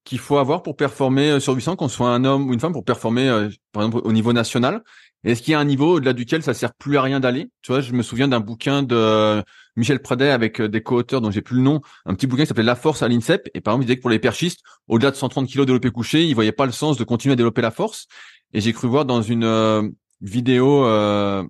[0.05, 2.83] qu'il faut avoir pour performer sur 800, qu'on soit un homme ou une femme, pour
[2.83, 4.83] performer, par exemple, au niveau national?
[5.23, 7.49] Est-ce qu'il y a un niveau au-delà duquel ça sert plus à rien d'aller?
[7.61, 9.43] Tu vois, je me souviens d'un bouquin de
[9.75, 12.47] Michel Pradet avec euh, des co-auteurs dont j'ai plus le nom, un petit bouquin qui
[12.47, 13.49] s'appelait La force à l'INSEP.
[13.53, 16.25] Et par exemple, il disait que pour les perchistes, au-delà de 130 kilos développé couché,
[16.25, 18.07] ils voyaient pas le sens de continuer à développer la force.
[18.53, 19.87] Et j'ai cru voir dans une euh,
[20.21, 21.43] vidéo euh,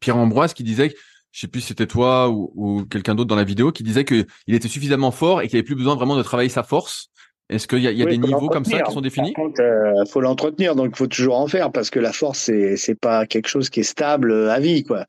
[0.00, 0.92] Pierre Ambroise qui disait,
[1.30, 4.26] je sais plus si c'était toi ou, quelqu'un d'autre dans la vidéo, qui disait qu'il
[4.48, 7.09] était suffisamment fort et qu'il avait plus besoin vraiment de travailler sa force
[7.50, 10.20] est-ce qu'il y a, des niveaux comme ça qui sont définis Par contre, euh, faut
[10.20, 13.48] l'entretenir, donc il faut toujours en faire parce que la force c'est c'est pas quelque
[13.48, 15.06] chose qui est stable euh, à vie, quoi.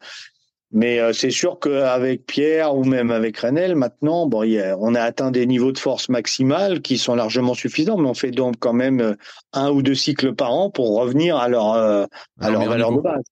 [0.73, 4.43] Mais euh, c'est sûr qu'avec Pierre ou même avec Renel, maintenant, bon,
[4.79, 8.31] on a atteint des niveaux de force maximale qui sont largement suffisants, mais on fait
[8.31, 9.15] donc quand même
[9.53, 12.07] un ou deux cycles par an pour revenir à leur à
[12.49, 13.23] leur valeur de base.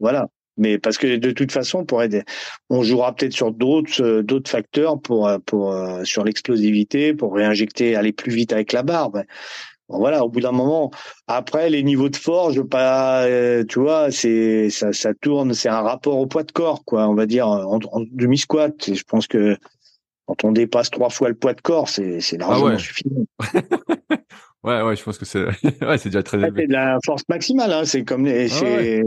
[0.00, 0.28] Voilà.
[0.56, 2.22] Mais parce que de toute façon, pour aider,
[2.70, 7.34] on jouera peut-être sur d'autres euh, d'autres facteurs pour euh, pour euh, sur l'explosivité, pour
[7.34, 9.22] réinjecter, aller plus vite avec la barbe.
[9.88, 10.90] Bon, voilà, au bout d'un moment,
[11.28, 13.24] après les niveaux de force, pas,
[13.68, 17.06] tu vois, c'est ça, ça tourne, c'est un rapport au poids de corps, quoi.
[17.08, 17.78] On va dire en,
[18.10, 18.74] demi squat.
[18.92, 19.56] je pense que
[20.26, 23.26] quand on dépasse trois fois le poids de corps, c'est c'est ah largement suffisant.
[24.64, 25.44] ouais, ouais, je pense que c'est
[25.82, 26.62] ouais, c'est déjà très élevé.
[26.62, 27.84] C'est de la force maximale, hein.
[27.84, 29.04] C'est comme les, ah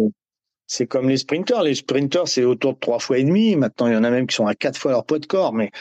[0.69, 1.63] c'est comme les sprinters.
[1.63, 3.55] Les sprinters, c'est autour de trois fois et demi.
[3.55, 5.51] Maintenant, il y en a même qui sont à quatre fois leur poids de corps.
[5.51, 5.71] Mais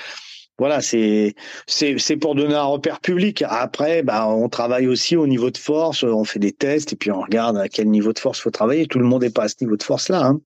[0.59, 1.35] voilà, c'est
[1.67, 3.45] c'est pour donner un repère public.
[3.47, 7.13] Après, bah, on travaille aussi au niveau de force, on fait des tests et puis
[7.13, 8.87] on regarde à quel niveau de force faut travailler.
[8.87, 10.25] Tout le monde n'est pas à ce niveau de force là.
[10.25, 10.41] Hein.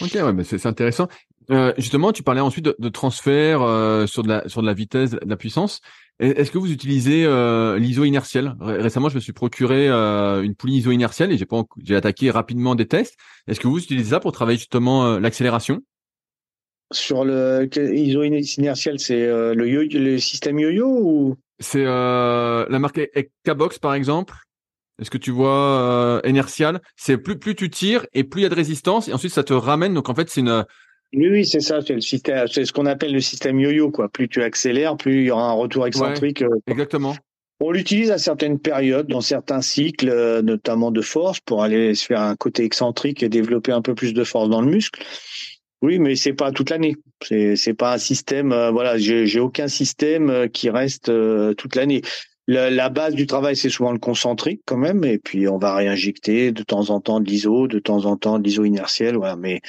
[0.00, 1.06] Ok, ouais, mais c'est intéressant.
[1.50, 4.74] Euh, justement, tu parlais ensuite de, de transfert euh, sur de la sur de la
[4.74, 5.80] vitesse, de la puissance.
[6.22, 8.54] Est-ce que vous utilisez euh, l'ISO inertiel?
[8.60, 12.30] Récemment, je me suis procuré euh, une poulie ISO inertielle et j'ai pas j'ai attaqué
[12.30, 13.16] rapidement des tests.
[13.48, 15.80] Est-ce que vous utilisez ça pour travailler justement euh, l'accélération?
[16.92, 21.36] Sur le ISO inertiel, c'est le, le système yo-yo ou?
[21.58, 23.00] C'est la marque
[23.44, 24.34] K-Box par exemple.
[25.00, 26.80] Est-ce que tu vois inertial?
[26.94, 29.42] C'est plus plus tu tires et plus il y a de résistance et ensuite ça
[29.42, 29.94] te ramène.
[29.94, 30.64] Donc en fait, c'est une
[31.14, 31.80] oui, oui, c'est ça.
[31.82, 34.08] C'est le système, c'est ce qu'on appelle le système yo-yo, quoi.
[34.08, 36.42] Plus tu accélères, plus il y aura un retour excentrique.
[36.42, 37.14] Euh, exactement.
[37.60, 42.06] On l'utilise à certaines périodes, dans certains cycles, euh, notamment de force, pour aller se
[42.06, 45.00] faire un côté excentrique et développer un peu plus de force dans le muscle.
[45.82, 46.96] Oui, mais c'est pas toute l'année.
[47.22, 48.52] C'est c'est pas un système.
[48.52, 51.12] Euh, voilà, j'ai aucun système qui reste
[51.56, 52.02] toute l'année.
[52.48, 55.76] La, la, base du travail, c'est souvent le concentrique quand même, et puis on va
[55.76, 59.36] réinjecter de temps en temps de l'ISO, de temps en temps de l'ISO inertiel, voilà.
[59.36, 59.60] Mais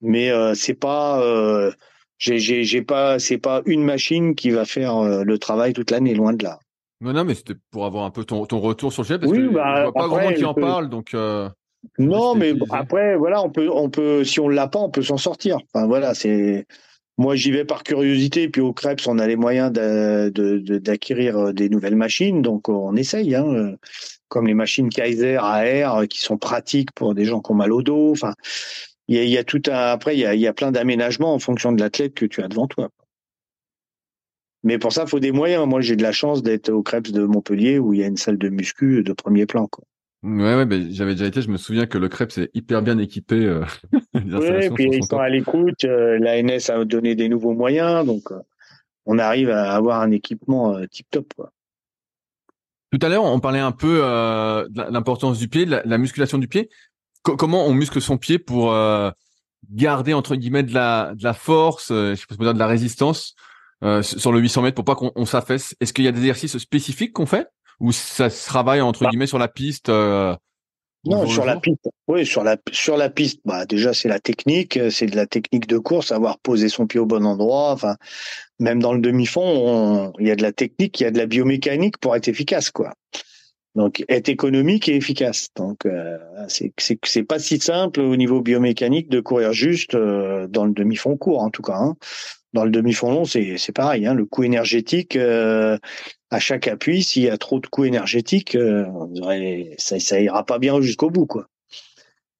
[0.00, 1.72] mais euh, c'est pas euh,
[2.18, 6.32] j'ai pas c'est pas une machine qui va faire euh, le travail toute l'année loin
[6.32, 6.58] de là.
[7.00, 9.32] Non non mais c'était pour avoir un peu ton, ton retour sur le sujet parce
[9.32, 11.48] que bah, vois pas grand monde qui en parle donc euh,
[11.98, 15.18] Non mais après voilà on peut on peut si on l'a pas on peut s'en
[15.18, 15.58] sortir.
[15.72, 16.66] Enfin voilà c'est
[17.18, 21.96] moi, j'y vais par curiosité, puis au Krebs, on a les moyens d'acquérir des nouvelles
[21.96, 23.76] machines, donc on essaye, hein,
[24.28, 27.80] comme les machines Kaiser AR qui sont pratiques pour des gens qui ont mal au
[27.80, 28.10] dos.
[28.10, 28.34] Enfin,
[29.08, 31.38] il y a, tout un, après, il y a, il y a plein d'aménagements en
[31.38, 32.90] fonction de l'athlète que tu as devant toi.
[34.64, 35.64] Mais pour ça, il faut des moyens.
[35.66, 38.16] Moi, j'ai de la chance d'être au Krebs de Montpellier où il y a une
[38.16, 39.68] salle de muscu de premier plan.
[39.68, 39.84] Quoi.
[40.24, 41.40] Ouais, ouais, ben, j'avais déjà été.
[41.40, 43.44] Je me souviens que le Krebs est hyper bien équipé.
[43.44, 43.64] Euh,
[44.14, 45.84] oui, puis ils sont à l'écoute.
[45.84, 48.40] Euh, L'ANS a donné des nouveaux moyens, donc euh,
[49.04, 51.32] on arrive à avoir un équipement euh, tip top.
[51.36, 51.52] Quoi.
[52.90, 56.48] Tout à l'heure, on parlait un peu de l'importance du pied, de la musculation du
[56.48, 56.70] pied
[57.34, 59.10] comment on muscle son pied pour euh,
[59.70, 63.34] garder entre guillemets de la, de la force, euh, je sais pas de la résistance
[63.82, 65.74] euh, sur le 800 mètres pour pas qu'on s'affaisse?
[65.80, 67.48] Est-ce qu'il y a des exercices spécifiques qu'on fait?
[67.80, 69.10] Ou ça se travaille entre bah.
[69.10, 69.90] guillemets sur la piste
[71.08, 71.88] non, sur la piste.
[72.08, 73.40] Oui, sur la sur la piste.
[73.44, 76.98] Bah déjà c'est la technique, c'est de la technique de course, avoir posé son pied
[76.98, 77.70] au bon endroit.
[77.70, 77.94] Enfin,
[78.58, 81.26] même dans le demi-fond, il y a de la technique, il y a de la
[81.26, 82.94] biomécanique pour être efficace, quoi.
[83.76, 85.48] Donc, être économique et efficace.
[85.54, 86.16] Donc, euh,
[86.48, 86.72] c'est
[87.04, 91.42] c'est pas si simple au niveau biomécanique de courir juste euh, dans le demi-fond court,
[91.42, 91.76] en tout cas.
[91.76, 91.94] Hein.
[92.54, 94.06] Dans le demi-fond long, c'est c'est pareil.
[94.06, 94.14] Hein.
[94.14, 95.76] Le coût énergétique euh,
[96.30, 98.86] à chaque appui, s'il y a trop de coût énergétique, euh,
[99.76, 101.46] ça ça ira pas bien jusqu'au bout, quoi.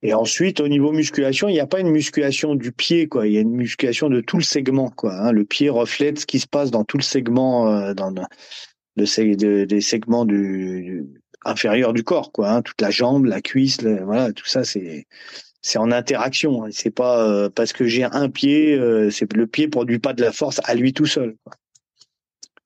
[0.02, 3.26] Et ensuite, au niveau musculation, il n'y a pas une musculation du pied, quoi.
[3.26, 5.12] Il y a une musculation de tout le segment, quoi.
[5.14, 5.32] Hein.
[5.32, 8.24] Le pied reflète ce qui se passe dans tout le segment, dans le,
[8.96, 11.04] de, des segments du,
[11.46, 12.50] inférieur du corps, quoi.
[12.50, 15.06] Hein, toute la jambe, la cuisse, voilà, tout ça, c'est
[15.66, 16.64] c'est en interaction.
[16.64, 20.12] Hein, c'est pas euh, parce que j'ai un pied, euh, c'est le pied produit pas
[20.12, 21.36] de la force à lui tout seul.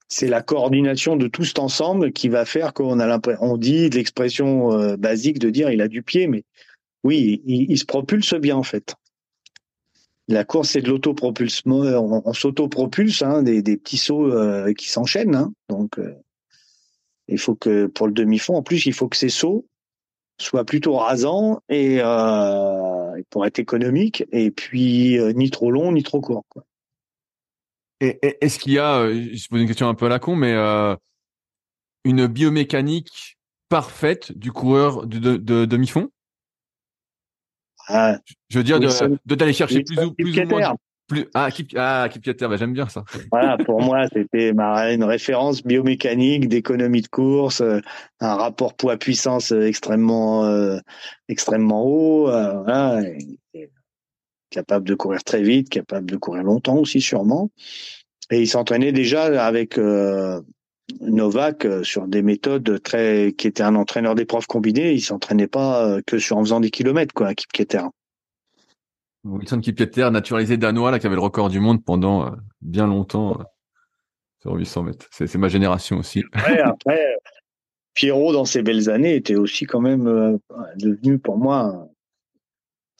[0.08, 3.88] C'est la coordination de tout cet ensemble qui va faire qu'on a l'impression, on dit
[3.88, 6.44] l'expression euh, basique de dire il a du pied, mais
[7.02, 8.94] oui, il, se propulse bien en fait.
[10.28, 11.80] La course, c'est de l'autopropulsement.
[12.26, 14.30] On, s'autopropulse, hein, des, des, petits sauts
[14.76, 15.34] qui s'enchaînent.
[15.34, 15.98] Hein, donc,
[17.30, 19.66] il faut que pour le demi-fond, en plus, il faut que ces sauts
[20.38, 26.02] soient plutôt rasants et euh, pour être économique et puis euh, ni trop long ni
[26.02, 26.44] trop court.
[26.48, 26.64] Quoi.
[28.00, 30.34] Et, est-ce qu'il y a, euh, je pose une question un peu à la con,
[30.34, 30.96] mais euh,
[32.04, 33.38] une biomécanique
[33.68, 36.10] parfaite du coureur de, de, demi-fond?
[37.88, 40.74] Ah, Je veux dire, de d'aller chercher plus, ou, plus ou moins
[41.34, 43.04] ah Kip ah bah, j'aime bien ça.
[43.30, 47.80] Voilà, pour moi c'était une référence biomécanique d'économie de course, euh,
[48.20, 50.78] un rapport poids puissance euh, extrêmement euh,
[51.28, 52.30] extrêmement haut,
[54.50, 57.50] capable de courir très vite, capable de courir longtemps aussi sûrement.
[58.30, 59.78] Et il s'entraînait déjà avec
[61.00, 66.18] Novak sur des méthodes très qui était un entraîneur d'épreuves combinées, il s'entraînait pas que
[66.18, 67.50] sur en faisant des kilomètres quoi, Kip.
[69.24, 72.30] Wilson Kipketer, naturalisé danois, là, qui avait le record du monde pendant euh,
[72.62, 73.44] bien longtemps euh,
[74.40, 75.06] sur 800 mètres.
[75.10, 76.24] C'est ma génération aussi.
[76.32, 77.16] Après, après,
[77.94, 80.38] Pierrot, dans ses belles années, était aussi quand même euh,
[80.76, 81.88] devenu pour moi,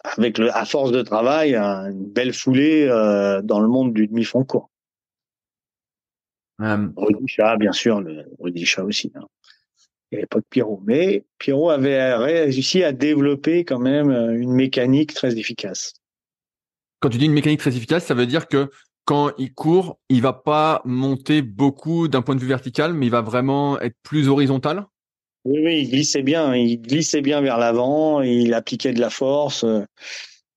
[0.05, 2.87] avec le, à force de travail, une belle foulée
[3.45, 4.71] dans le monde du demi-fond court.
[6.59, 6.95] Um,
[7.59, 9.13] bien sûr, le Rudy aussi.
[9.15, 9.27] Hein.
[10.11, 10.83] Il n'y avait pas de Pierrot.
[10.85, 15.95] Mais Pierrot avait réussi à développer quand même une mécanique très efficace
[17.01, 18.71] quand tu dis une mécanique très efficace, ça veut dire que
[19.05, 23.13] quand il court, il va pas monter beaucoup d'un point de vue vertical, mais il
[23.13, 24.87] va vraiment être plus horizontal?
[25.45, 29.65] Oui, oui, il glissait bien, il glissait bien vers l'avant, il appliquait de la force.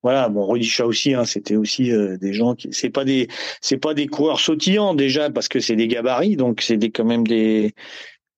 [0.03, 3.29] Voilà, bon, Rudisha aussi, hein, c'était aussi euh, des gens qui, c'est pas des,
[3.61, 7.05] c'est pas des coureurs sautillants déjà parce que c'est des gabarits, donc c'est des quand
[7.05, 7.73] même des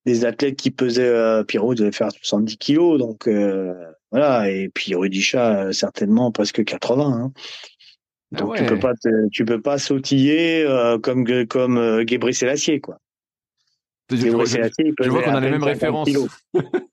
[0.05, 3.73] des athlètes qui pesaient, euh, Pierrot devait faire 70 kilos, donc euh,
[4.11, 7.03] voilà, et puis Rudisha certainement presque 80.
[7.03, 7.31] Hein.
[8.35, 8.93] Tu peux pas,
[9.31, 10.65] tu peux pas sautiller
[11.01, 12.99] comme comme euh, Selassie quoi.
[14.11, 14.29] Je,
[15.09, 16.09] vois qu'on a les mêmes références.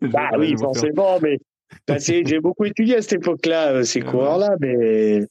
[0.01, 1.39] bah oui, forcément, mais
[1.87, 5.27] bah, j'ai beaucoup étudié à cette époque-là, euh, ces coureurs-là, mais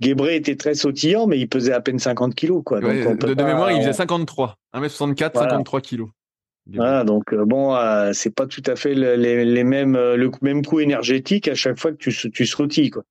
[0.00, 2.62] Guébré était très sautillant, mais il pesait à peine 50 kilos.
[2.64, 2.80] Quoi.
[2.80, 4.58] Donc de, mémoire, il faisait 53.
[4.74, 6.08] 1m64, 53 kilos.
[6.72, 10.80] Voilà, donc euh, bon, euh, c'est pas tout à fait les, mêmes, le même coût
[10.80, 13.04] énergétique à chaque fois que tu, tu sautilles, quoi.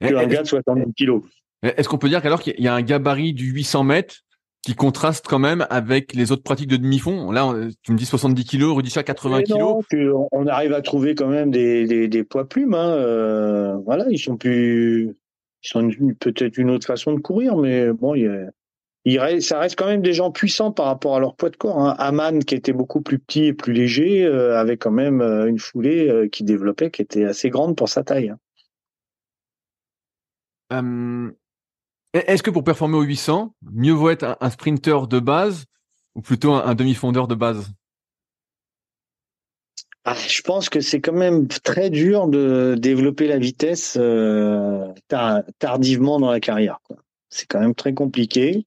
[0.00, 1.22] Que un gars de 70 kilos.
[1.62, 4.16] Est-ce qu'on peut dire qu'alors qu'il y a un gabarit du 800 mètres
[4.62, 7.30] qui contraste quand même avec les autres pratiques de demi-fond?
[7.30, 9.84] Là, tu me dis 70 kilos, Rudisha 80 kilos.
[10.32, 12.74] on arrive à trouver quand même des, des, des poids plumes.
[12.74, 12.94] Hein.
[12.94, 15.14] Euh, voilà, ils sont plus,
[15.62, 18.50] ils sont peut-être une autre façon de courir, mais bon, il,
[19.04, 21.78] il ça reste quand même des gens puissants par rapport à leur poids de corps.
[21.78, 21.94] Hein.
[21.98, 25.58] Aman, qui était beaucoup plus petit et plus léger, euh, avait quand même euh, une
[25.58, 28.30] foulée qui développait, qui était assez grande pour sa taille.
[28.30, 28.38] Hein.
[32.12, 35.66] Est-ce que pour performer au 800, mieux vaut être un, sprinter de base
[36.14, 37.72] ou plutôt un, demi-fondeur de base?
[40.04, 44.88] Ah, je pense que c'est quand même très dur de développer la vitesse euh,
[45.58, 46.78] tardivement dans la carrière.
[47.28, 48.64] C'est quand même très compliqué.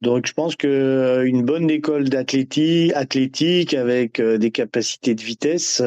[0.00, 5.22] Donc je pense que euh, une bonne école d'athlétique, athlétique avec euh, des capacités de
[5.22, 5.80] vitesse,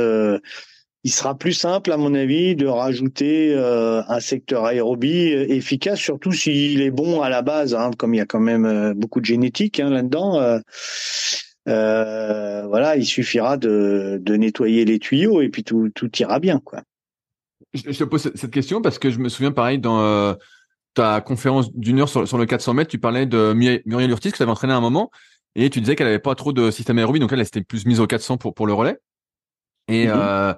[1.08, 6.00] il sera plus simple, à mon avis, de rajouter euh, un secteur aérobie euh, efficace,
[6.00, 8.94] surtout s'il est bon à la base, hein, comme il y a quand même euh,
[8.94, 10.34] beaucoup de génétique hein, là-dedans.
[11.66, 16.82] voilà, il suffira de, nettoyer les tuyaux et puis tout, tout ira bien, quoi.
[17.74, 20.36] Je, te pose cette question parce que je me souviens, pareil, dans
[20.94, 24.44] ta conférence d'une heure sur, le 400 mètres, tu parlais de Muriel Urtis que tu
[24.44, 25.10] avais entraîné à un moment
[25.56, 27.86] et tu disais qu'elle avait pas trop de système aérobie, donc elle, elle s'était plus
[27.86, 28.98] mise au 400 pour, pour le relais.
[29.88, 30.58] Et mm-hmm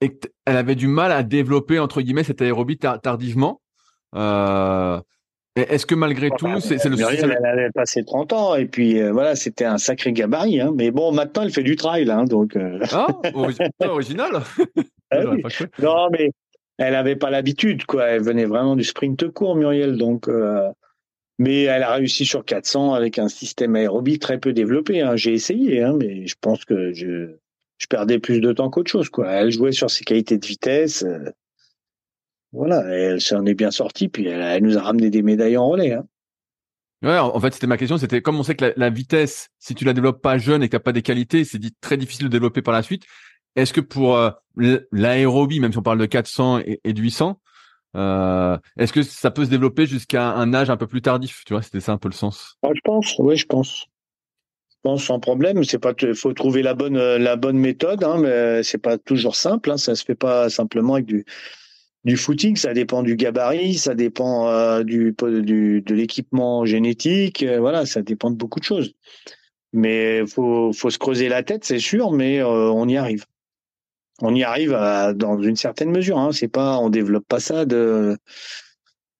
[0.00, 3.60] et elle avait du mal à développer entre guillemets cette aérobie tardivement.
[4.14, 5.00] Euh,
[5.56, 9.12] est-ce que malgré tout, c'est le Muriel, elle avait passé 30 ans et puis euh,
[9.12, 10.60] voilà, c'était un sacré gabarit.
[10.60, 10.72] Hein.
[10.76, 12.56] Mais bon, maintenant, elle fait du trail, hein, donc.
[12.56, 12.78] Euh...
[12.92, 13.06] Ah,
[13.84, 14.42] original.
[15.12, 15.24] Ah
[15.82, 16.30] non, mais
[16.78, 18.04] elle avait pas l'habitude, quoi.
[18.04, 20.28] Elle venait vraiment du sprint court, Muriel, donc.
[20.28, 20.70] Euh,
[21.40, 25.00] mais elle a réussi sur 400 avec un système aérobie très peu développé.
[25.00, 25.16] Hein.
[25.16, 27.39] J'ai essayé, hein, mais je pense que je
[27.80, 29.08] je perdais plus de temps qu'autre chose.
[29.08, 29.28] Quoi.
[29.32, 31.02] Elle jouait sur ses qualités de vitesse.
[31.02, 31.30] Euh,
[32.52, 34.08] voilà, elle s'en est bien sortie.
[34.08, 35.94] Puis elle, nous a ramené des médailles en relais.
[35.94, 36.06] Hein.
[37.02, 37.96] Ouais, en fait, c'était ma question.
[37.96, 40.72] C'était comme on sait que la, vitesse, si tu la développes pas jeune et que
[40.72, 43.04] t'as pas des qualités, c'est très difficile de développer par la suite.
[43.56, 44.30] Est-ce que pour euh,
[44.92, 47.40] l'aérobie, même si on parle de 400 et, de 800,
[47.96, 51.42] euh, est-ce que ça peut se développer jusqu'à un âge un peu plus tardif?
[51.46, 52.58] Tu vois, c'était ça un peu le sens.
[52.62, 53.16] Ah, je pense.
[53.18, 53.89] Oui, je pense
[54.82, 55.64] pense sans problème.
[55.64, 59.70] C'est pas, faut trouver la bonne la bonne méthode, hein, mais c'est pas toujours simple.
[59.70, 61.24] Hein, ça se fait pas simplement avec du
[62.04, 62.56] du footing.
[62.56, 67.42] Ça dépend du gabarit, ça dépend euh, du, du de l'équipement génétique.
[67.42, 68.94] Euh, voilà, ça dépend de beaucoup de choses.
[69.72, 73.24] Mais faut faut se creuser la tête, c'est sûr, mais euh, on y arrive.
[74.22, 76.18] On y arrive à, dans une certaine mesure.
[76.18, 76.32] Hein.
[76.32, 78.16] C'est pas, on développe pas ça de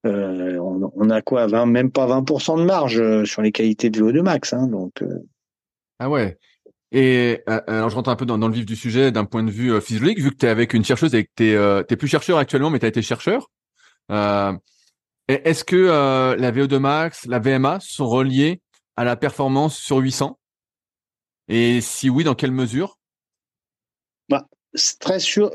[0.04, 4.22] on, on, a quoi 20, même pas 20% de marge sur les qualités de VO2
[4.22, 4.52] max.
[4.54, 5.02] Hein, donc,
[6.00, 6.38] ah ouais.
[6.92, 9.50] Et euh, alors je rentre un peu dans, le vif du sujet d'un point de
[9.50, 12.08] vue euh, physiologique, vu que tu es avec une chercheuse et que tu euh, plus
[12.08, 13.50] chercheur actuellement, mais tu as été chercheur.
[15.28, 18.60] Est-ce que la VO2 max, la VMA sont reliées
[18.96, 20.40] à la performance sur 800
[21.46, 22.98] Et si oui, dans quelle mesure?
[24.28, 25.52] Bah, C'est très sûr.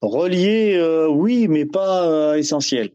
[0.00, 2.90] relié, oui, mais pas essentiel.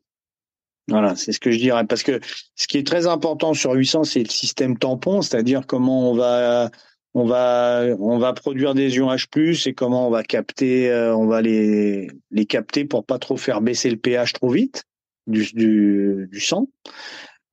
[0.89, 1.85] Voilà, c'est ce que je dirais.
[1.85, 2.19] Parce que
[2.55, 6.69] ce qui est très important sur 800, c'est le système tampon, c'est-à-dire comment on va
[7.13, 11.25] on va on va produire des ions H+ et comment on va capter euh, on
[11.25, 14.83] va les les capter pour pas trop faire baisser le pH trop vite
[15.27, 16.67] du du, du sang.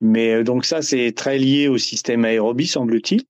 [0.00, 3.22] Mais euh, donc ça c'est très lié au système aérobie semble-t-il.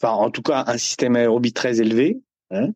[0.00, 2.20] Enfin en tout cas un système aérobie très élevé.
[2.50, 2.70] Hein.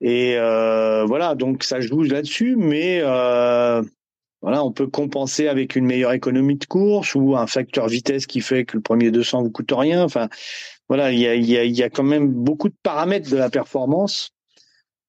[0.00, 3.82] Et euh, voilà donc ça joue là-dessus, mais euh,
[4.44, 8.42] voilà, on peut compenser avec une meilleure économie de course ou un facteur vitesse qui
[8.42, 10.04] fait que le premier 200 vous coûte rien.
[10.04, 10.28] Enfin,
[10.86, 13.48] voilà, il y a, y, a, y a, quand même beaucoup de paramètres de la
[13.48, 14.32] performance.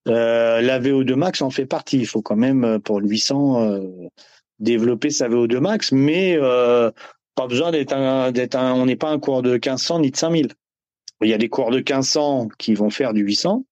[0.07, 1.97] Euh, la VO2 max en fait partie.
[1.97, 3.81] Il faut quand même pour le 800, euh,
[4.59, 6.37] développer sa VO2 max, mais
[7.35, 10.15] pas besoin d'être un, d'être un, on n'est pas un coureur de 1500 ni de
[10.15, 10.53] 5000.
[11.19, 13.65] Il y a des coureurs de 1500 qui vont faire du 800,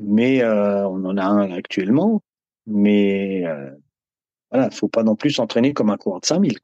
[0.00, 2.20] mais on en a un actuellement.
[2.66, 3.46] Mais
[4.52, 6.58] voilà, faut pas non plus s'entraîner comme un coureur de 5000.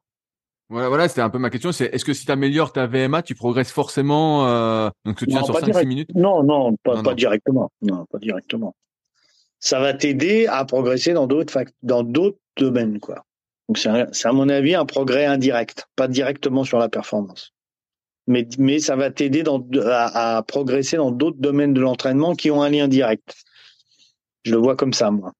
[0.70, 1.72] Voilà, voilà, c'était un peu ma question.
[1.72, 5.42] C'est est-ce que si tu améliores ta VMA, tu progresses forcément euh, donc tu tiens
[5.42, 6.10] sur 5-6 minutes?
[6.14, 7.72] Non, non, pas, pas directement.
[7.80, 8.76] Non, pas directement.
[9.60, 13.24] Ça va t'aider à progresser dans d'autres dans d'autres domaines, quoi.
[13.68, 13.88] Donc c'est
[14.26, 17.54] à mon avis un progrès indirect, pas directement sur la performance.
[18.26, 19.42] Mais, mais ça va t'aider
[19.86, 23.34] à, à progresser dans d'autres domaines de l'entraînement qui ont un lien direct.
[24.44, 25.32] Je le vois comme ça, moi.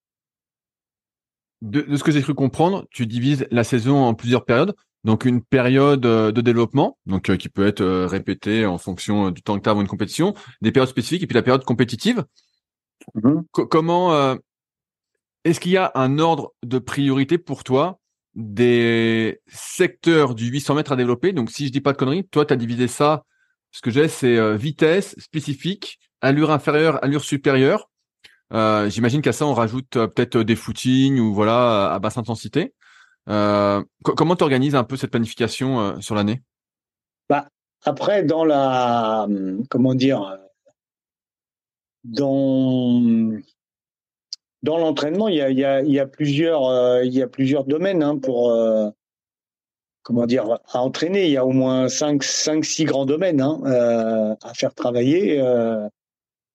[1.60, 4.74] De, de, ce que j'ai cru comprendre, tu divises la saison en plusieurs périodes.
[5.04, 9.30] Donc une période euh, de développement, donc euh, qui peut être euh, répétée en fonction
[9.30, 11.64] du temps que tu as avant une compétition, des périodes spécifiques et puis la période
[11.64, 12.24] compétitive.
[13.14, 13.68] Mm-hmm.
[13.68, 14.36] comment
[15.44, 18.00] est-ce qu'il y a un ordre de priorité pour toi
[18.34, 21.32] des secteurs du 800 mètres à développer?
[21.32, 23.24] Donc si je dis pas de conneries, toi tu as divisé ça.
[23.70, 27.88] Ce que j'ai, c'est vitesse spécifique, allure inférieure, allure supérieure.
[28.50, 32.74] J'imagine qu'à ça on rajoute peut-être des footings ou voilà à basse intensité.
[33.28, 36.42] Euh, comment tu organises un peu cette planification euh, sur l'année?
[37.28, 37.48] Bah,
[37.84, 39.26] Après, dans la.
[39.68, 40.38] Comment dire
[42.04, 43.02] Dans.
[44.64, 48.52] Dans l'entraînement, il y a, plusieurs, euh, il y a plusieurs domaines hein, pour,
[50.02, 51.26] comment dire, à entraîner.
[51.26, 55.40] Il y a au moins 5, 5 6 grands domaines hein, à faire travailler,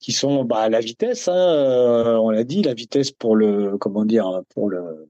[0.03, 1.29] qui sont bah, la vitesse.
[1.29, 5.09] Hein, on l'a dit, la vitesse pour le, comment dire, pour le,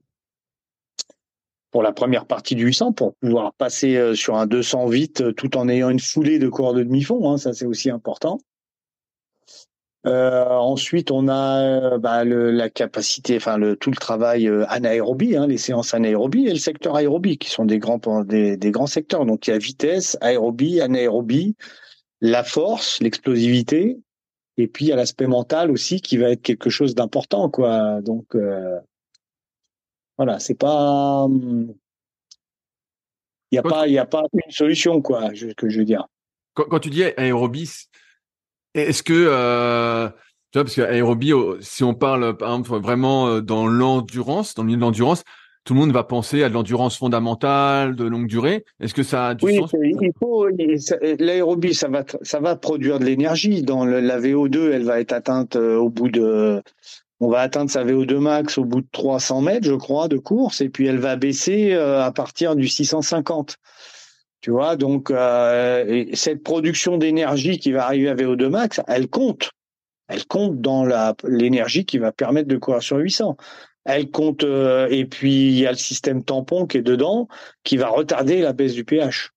[1.72, 5.32] pour la première partie du 800 pour pouvoir passer euh, sur un 200 vite euh,
[5.32, 7.28] tout en ayant une foulée de coureurs de demi-fond.
[7.28, 8.38] Hein, ça, c'est aussi important.
[10.06, 15.94] Euh, ensuite, on a bah, la capacité, enfin tout le travail anaérobie, hein, les séances
[15.94, 19.26] anaérobie et le secteur aérobie, qui sont des grands des, grands secteurs.
[19.26, 21.56] Donc il y a vitesse, aérobie, anaérobie,
[22.20, 23.98] la force, l'explosivité,
[24.56, 28.00] et puis il y a l'aspect mental aussi qui va être quelque chose d'important, quoi.
[28.02, 28.36] Donc
[30.16, 31.26] voilà, c'est pas.
[33.50, 36.06] Il n'y a, pas, y a pas une solution, quoi, que je veux dire.
[36.54, 37.70] Quand, tu dis aérobie,
[38.74, 39.12] est-ce que.
[39.12, 40.08] Euh,
[40.50, 45.24] tu vois, parce qu'aérobie, si on parle, par exemple, vraiment euh, dans l'endurance, dans l'endurance,
[45.64, 48.64] tout le monde va penser à de l'endurance fondamentale, de longue durée.
[48.80, 49.72] Est-ce que ça a du oui, sens?
[49.82, 50.46] il faut
[51.18, 53.62] l'aérobie, ça va ça va produire de l'énergie.
[53.62, 56.62] Dans la VO2, elle va être atteinte euh, au bout de
[57.20, 60.60] on va atteindre sa VO2 max au bout de 300 mètres, je crois, de course,
[60.60, 63.56] et puis elle va baisser euh, à partir du 650.
[64.42, 69.52] Tu vois, donc euh, cette production d'énergie qui va arriver à VO2 max, elle compte.
[70.08, 70.84] Elle compte dans
[71.24, 73.38] l'énergie qui va permettre de courir sur 800.
[73.84, 77.28] Elle compte, euh, et puis il y a le système tampon qui est dedans,
[77.64, 79.32] qui va retarder la baisse du pH.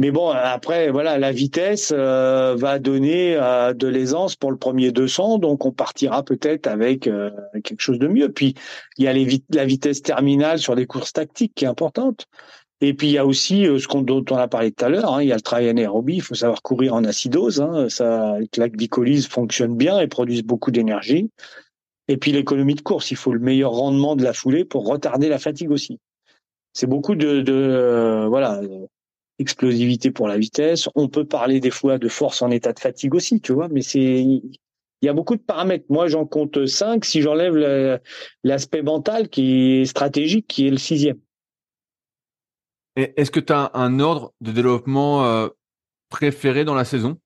[0.00, 4.92] Mais bon, après, voilà, la vitesse euh, va donner euh, de l'aisance pour le premier
[4.92, 7.30] 200, donc on partira peut-être avec euh,
[7.62, 8.32] quelque chose de mieux.
[8.32, 8.54] Puis
[8.96, 12.24] il y a les la vitesse terminale sur les courses tactiques qui est importante.
[12.80, 15.12] Et puis il y a aussi ce qu'on, dont on a parlé tout à l'heure,
[15.12, 18.38] hein, il y a le travail anaérobie, il faut savoir courir en acidose, hein, ça,
[18.56, 21.28] la glycolyse fonctionne bien et produise beaucoup d'énergie.
[22.10, 25.28] Et puis l'économie de course, il faut le meilleur rendement de la foulée pour retarder
[25.28, 26.00] la fatigue aussi.
[26.72, 28.60] C'est beaucoup de, de voilà
[29.38, 30.88] explosivité pour la vitesse.
[30.96, 33.82] On peut parler des fois de force en état de fatigue aussi, tu vois, mais
[33.82, 35.84] c'est il y a beaucoup de paramètres.
[35.88, 37.54] Moi, j'en compte cinq si j'enlève
[38.42, 41.20] l'aspect mental qui est stratégique, qui est le sixième.
[42.96, 45.46] Est-ce que tu as un ordre de développement euh,
[46.08, 47.18] préféré dans la saison?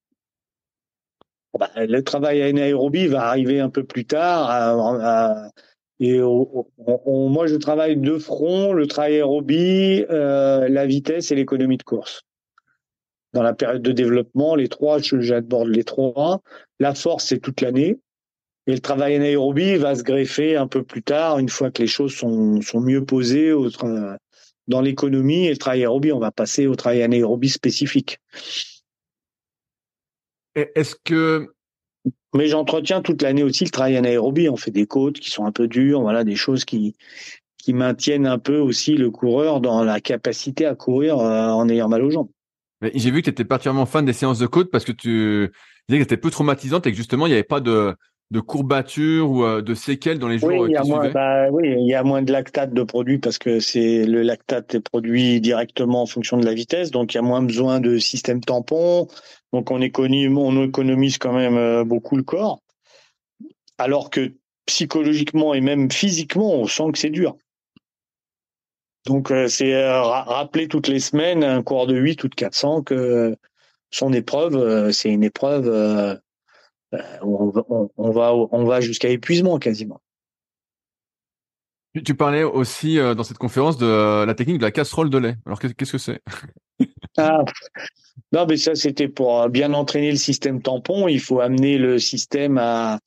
[1.59, 5.51] Bah, Le travail à anaérobie va arriver un peu plus tard.
[6.01, 11.83] et moi, je travaille deux fronts, le travail aérobie, euh, la vitesse et l'économie de
[11.83, 12.23] course.
[13.33, 16.41] Dans la période de développement, les trois, j'aborde les trois.
[16.79, 17.99] La force, c'est toute l'année.
[18.67, 21.89] Et le travail anaérobie va se greffer un peu plus tard, une fois que les
[21.89, 23.53] choses sont, mieux posées
[24.69, 26.13] dans l'économie et le travail aérobie.
[26.13, 28.19] On va passer au travail anaérobie spécifique.
[30.55, 31.55] Est-ce que
[32.35, 34.49] mais j'entretiens toute l'année aussi le travail anaérobie.
[34.49, 36.95] On fait des côtes qui sont un peu dures, voilà, des choses qui
[37.59, 41.89] qui maintiennent un peu aussi le coureur dans la capacité à courir euh, en ayant
[41.89, 42.29] mal aux jambes.
[42.95, 45.51] J'ai vu que tu étais particulièrement fan des séances de côte parce que tu
[45.89, 47.95] disais que c'était peu traumatisante et que justement il n'y avait pas de
[48.31, 51.51] de courbatures ou euh, de séquelles dans les jours oui, il y a moins, bah,
[51.51, 54.81] oui, il y a moins de lactate de produit parce que c'est le lactate est
[54.81, 58.41] produit directement en fonction de la vitesse, donc il y a moins besoin de système
[58.41, 59.09] tampon,
[59.53, 62.61] donc on économise, on économise quand même euh, beaucoup le corps,
[63.79, 64.33] alors que
[64.66, 67.37] psychologiquement et même physiquement, on sent que c'est dur.
[69.07, 73.37] Donc c'est rappeler toutes les semaines un cours de 8 ou de 400 que
[73.91, 76.18] son épreuve, c'est une épreuve
[77.23, 77.53] où
[77.97, 80.01] on va, on va jusqu'à épuisement quasiment.
[82.03, 85.19] Tu parlais aussi euh, dans cette conférence de euh, la technique de la casserole de
[85.19, 85.37] lait.
[85.47, 86.21] Alors qu'est-ce que c'est?
[87.17, 87.45] Ah,
[88.33, 91.07] Non, mais ça c'était pour euh, bien entraîner le système tampon.
[91.07, 92.99] Il faut amener le système à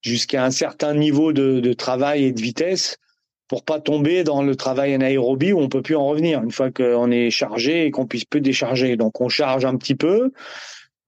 [0.00, 2.96] jusqu'à un certain niveau de, travail et de vitesse
[3.46, 6.70] pour pas tomber dans le travail anaérobie où on peut plus en revenir une fois
[6.70, 8.96] qu'on est chargé et qu'on puisse plus décharger.
[8.96, 10.32] Donc on charge un petit peu,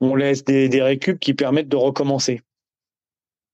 [0.00, 2.42] on laisse des, des récup qui permettent de recommencer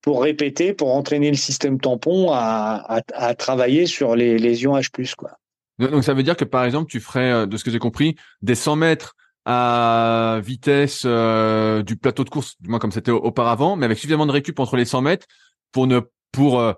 [0.07, 5.15] pour répéter, pour entraîner le système tampon à, à, travailler sur les lésions H+.
[5.17, 5.33] Quoi.
[5.81, 8.15] Donc ça veut dire que par exemple, tu ferais, euh, de ce que j'ai compris,
[8.41, 9.17] des 100 mètres
[9.47, 14.27] à vitesse euh, du plateau de course, du moins comme c'était auparavant, mais avec suffisamment
[14.27, 15.27] de récup entre les 100 mètres
[15.73, 15.99] pour ne
[16.31, 16.73] pour euh,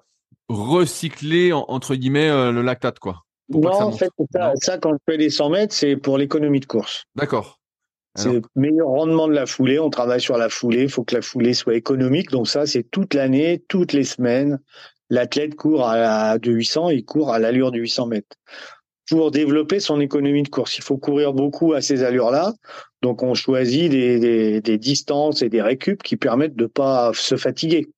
[0.49, 3.25] recycler entre guillemets le lactate quoi.
[3.51, 6.67] Non, en fait, ça, ça, quand je fais les 100 mètres, c'est pour l'économie de
[6.67, 7.05] course.
[7.15, 7.58] D'accord.
[8.15, 9.79] C'est le meilleur rendement de la foulée.
[9.79, 10.83] On travaille sur la foulée.
[10.83, 12.31] Il faut que la foulée soit économique.
[12.31, 14.59] Donc ça, c'est toute l'année, toutes les semaines.
[15.11, 18.37] L'athlète court à, de 800, il court à l'allure de 800 mètres.
[19.09, 22.53] Pour développer son économie de course, il faut courir beaucoup à ces allures-là.
[23.01, 27.89] Donc on choisit des, des, distances et des récup qui permettent de pas se fatiguer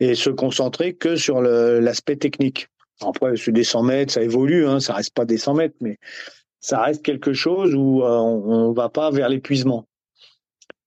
[0.00, 2.68] et se concentrer que sur l'aspect technique.
[3.02, 5.98] Après, sur des 100 mètres, ça évolue, hein, ça reste pas des 100 mètres, mais
[6.60, 9.86] ça reste quelque chose où euh, on, va pas vers l'épuisement.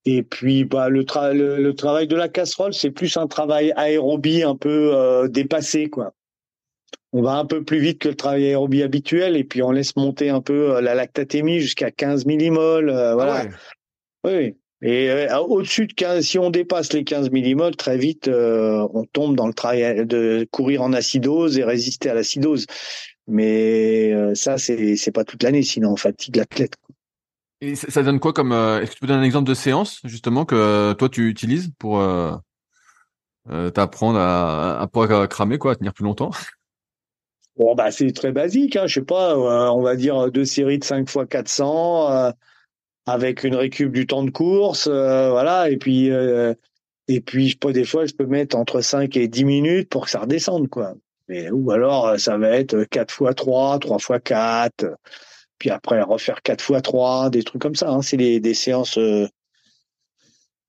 [0.05, 4.55] Et puis, bah, le, le, travail de la casserole, c'est plus un travail aérobie un
[4.55, 6.13] peu euh, dépassé, quoi.
[7.15, 9.95] On va un peu plus vite que le travail aérobie habituel, et puis on laisse
[9.95, 13.45] monter un peu euh, la lactatémie jusqu'à 15 millimoles, voilà.
[14.25, 14.55] Oui.
[14.85, 15.09] Et
[15.47, 19.53] au-dessus de 15, si on dépasse les 15 millimoles, très vite, on tombe dans le
[19.53, 22.65] travail de courir en acidose et résister à l'acidose.
[23.27, 26.75] Mais euh, ça, c'est c'est pas toute l'année, sinon on fatigue l'athlète.
[27.61, 30.01] Et ça, donne quoi comme euh, Est-ce que tu peux donner un exemple de séance
[30.03, 32.01] justement que euh, toi tu utilises pour
[33.73, 36.31] t'apprendre à, à pouvoir cramer quoi, à tenir plus longtemps?
[37.55, 40.83] Bon bah c'est très basique, hein, je sais pas, on va dire deux séries de
[40.83, 42.33] 5 fois 400
[43.05, 46.09] avec une récup du temps de course, voilà, et puis
[47.07, 50.05] et puis je peux des fois je peux mettre entre 5 et 10 minutes pour
[50.05, 50.95] que ça redescende quoi.
[51.29, 54.85] Ou alors, euh, ça va être 4 fois 3, 3 fois 4,
[55.57, 57.89] puis après refaire 4 fois 3, des trucs comme ça.
[57.89, 58.01] Hein.
[58.01, 59.27] C'est des, des séances, euh,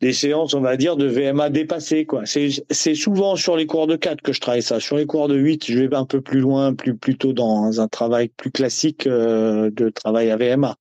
[0.00, 2.06] des séances, on va dire, de VMA dépassées.
[2.24, 4.78] C'est, souvent sur les cours de 4 que je travaille ça.
[4.78, 7.88] Sur les cours de 8, je vais un peu plus loin, plus plutôt dans un
[7.88, 10.76] travail plus classique euh, de travail à VMA.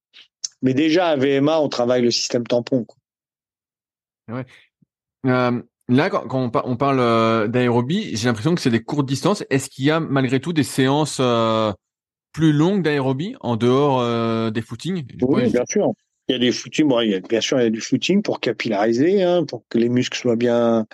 [0.62, 2.86] Mais déjà à VMA, on travaille le système tampon.
[2.86, 4.44] Quoi.
[5.94, 9.44] Là, quand, on, parle euh, d'aérobie, j'ai l'impression que c'est des courtes distances.
[9.52, 11.72] Est-ce qu'il y a malgré tout des séances euh,
[12.32, 15.06] plus longues d'aérobie en dehors euh, des footings?
[15.22, 15.92] Oui, bien sûr.
[16.28, 16.88] Il y a des footings.
[16.88, 19.66] Bon, il y a, bien sûr, il y a du footing pour capillariser, hein, pour
[19.70, 20.88] que les muscles soient bien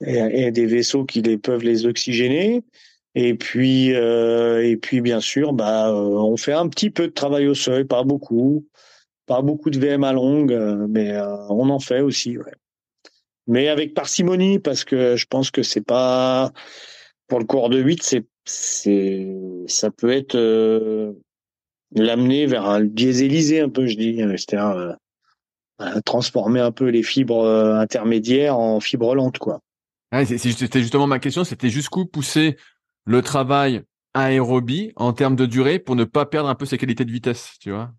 [0.00, 2.62] et, des vaisseaux qui les, peuvent les oxygéner.
[3.14, 7.54] Et puis, et puis bien sûr, bah, on fait un petit peu de travail au
[7.54, 8.66] seuil, pas beaucoup,
[9.26, 10.56] pas beaucoup de VM à longue,
[10.88, 11.16] mais
[11.50, 12.38] on en fait aussi.
[12.38, 12.52] Ouais
[13.46, 16.52] mais avec parcimonie parce que je pense que c'est pas
[17.28, 19.26] pour le cours de 8 c'est c'est
[19.66, 21.12] ça peut être euh,
[21.94, 24.96] l'amener vers un dieselisé un peu je dis c'est-à-dire
[25.80, 29.60] euh, transformer un peu les fibres euh, intermédiaires en fibres lentes quoi.
[30.24, 32.56] c'était justement ma question, c'était jusqu'où pousser
[33.06, 33.82] le travail
[34.14, 37.54] aérobie en termes de durée pour ne pas perdre un peu ses qualités de vitesse,
[37.60, 37.92] tu vois?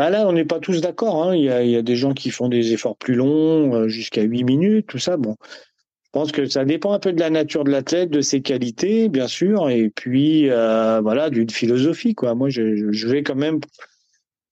[0.00, 1.24] Bah là, on n'est pas tous d'accord.
[1.24, 1.36] Hein.
[1.36, 4.86] Il, y a, des gens qui font des efforts plus longs, euh, jusqu'à 8 minutes,
[4.86, 5.18] tout ça.
[5.18, 8.40] Bon, je pense que ça dépend un peu de la nature de l'athlète, de ses
[8.40, 12.16] qualités, bien sûr, et puis euh, voilà, d'une philosophie.
[12.34, 13.60] Moi, je, vais quand même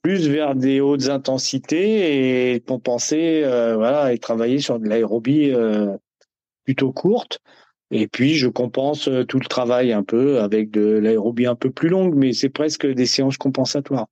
[0.02, 5.50] plus vers des hautes intensités et compenser, euh, voilà, et travailler sur de l'aérobie
[6.66, 7.38] plutôt courte.
[7.90, 11.88] Et puis, je compense tout le travail un peu avec de l'aérobie un peu plus
[11.88, 14.08] longue, mais c'est presque des séances compensatoires.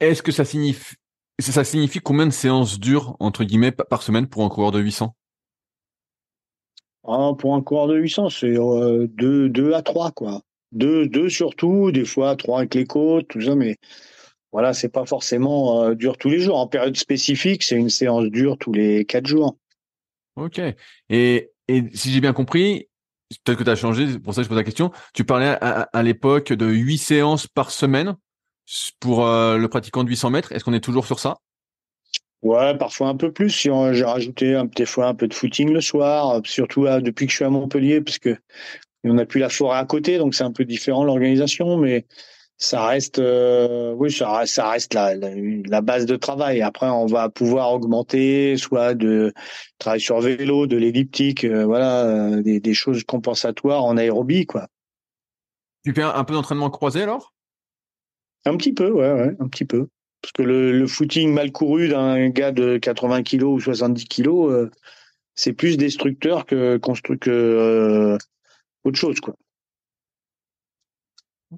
[0.00, 0.94] Est-ce que ça signifie,
[1.38, 5.14] ça signifie combien de séances dures, entre guillemets, par semaine pour un coureur de 800
[7.06, 10.42] ah, Pour un coureur de 800, c'est euh, deux, à trois, quoi.
[10.72, 13.76] Deux, deux surtout, des fois trois avec les côtes, tout ça, mais
[14.52, 16.56] voilà, c'est pas forcément euh, dur tous les jours.
[16.56, 19.56] En période spécifique, c'est une séance dure tous les quatre jours.
[20.36, 20.60] Ok.
[21.08, 22.88] Et, et si j'ai bien compris,
[23.44, 25.88] peut-être que tu as changé, pour ça que je pose la question, tu parlais à,
[25.92, 28.16] à l'époque de huit séances par semaine?
[29.00, 30.52] Pour euh, le pratiquant de 800 mètres.
[30.52, 31.38] Est-ce qu'on est toujours sur ça?
[32.42, 33.50] Ouais, parfois un peu plus.
[33.50, 37.26] J'ai rajouté un, des fois un peu de footing le soir, euh, surtout euh, depuis
[37.26, 38.36] que je suis à Montpellier, parce que
[39.04, 42.06] on n'a plus la forêt à côté, donc c'est un peu différent l'organisation, mais
[42.58, 46.60] ça reste, euh, oui, ça reste, ça reste la, la, base de travail.
[46.60, 49.32] Après, on va pouvoir augmenter, soit de
[49.78, 54.68] travail sur vélo, de l'elliptique, euh, voilà, des, des, choses compensatoires en aérobie, quoi.
[55.84, 57.32] Tu fais un, peu d'entraînement croisé alors?
[58.44, 59.88] Un petit peu, ouais, ouais, un petit peu.
[60.22, 64.68] Parce que le, le footing mal couru d'un gars de 80 kilos ou 70 kilos,
[65.34, 68.18] c'est plus destructeur que construit que
[68.84, 69.34] autre chose, quoi.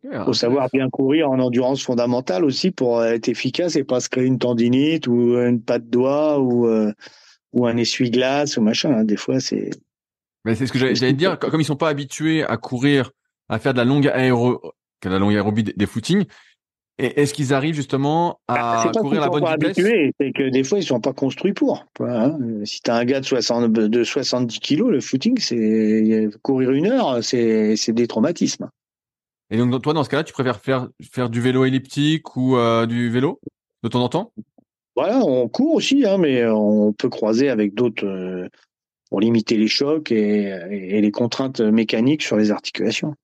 [0.05, 4.09] Il faut savoir bien courir en endurance fondamentale aussi pour être efficace et pas se
[4.09, 6.93] créer une tendinite ou une patte doigt ou euh,
[7.53, 8.93] ou un essuie-glace ou machin.
[8.93, 9.05] Hein.
[9.05, 9.71] Des fois, c'est.
[10.45, 11.39] Mais c'est ce que j'allais te dire.
[11.39, 13.11] Comme ils sont pas habitués à courir,
[13.51, 14.63] à faire de la longue aéro,
[15.03, 16.25] de la longue aérobie des, footings,
[17.07, 20.85] est-ce qu'ils arrivent justement à bah, courir la bonne vitesse C'est que des fois ils
[20.85, 21.85] sont pas construits pour.
[22.01, 22.39] Hein.
[22.65, 26.87] Si tu as un gars de, 60, de 70 kilos, le footing, c'est courir une
[26.87, 28.69] heure, c'est des traumatismes.
[29.51, 32.87] Et donc, toi, dans ce cas-là, tu préfères faire, faire du vélo elliptique ou euh,
[32.87, 33.39] du vélo
[33.83, 34.33] de temps en temps?
[34.97, 38.49] Voilà, on court aussi, hein, mais on peut croiser avec d'autres euh,
[39.11, 43.15] pour limiter les chocs et, les contraintes mécaniques sur les articulations.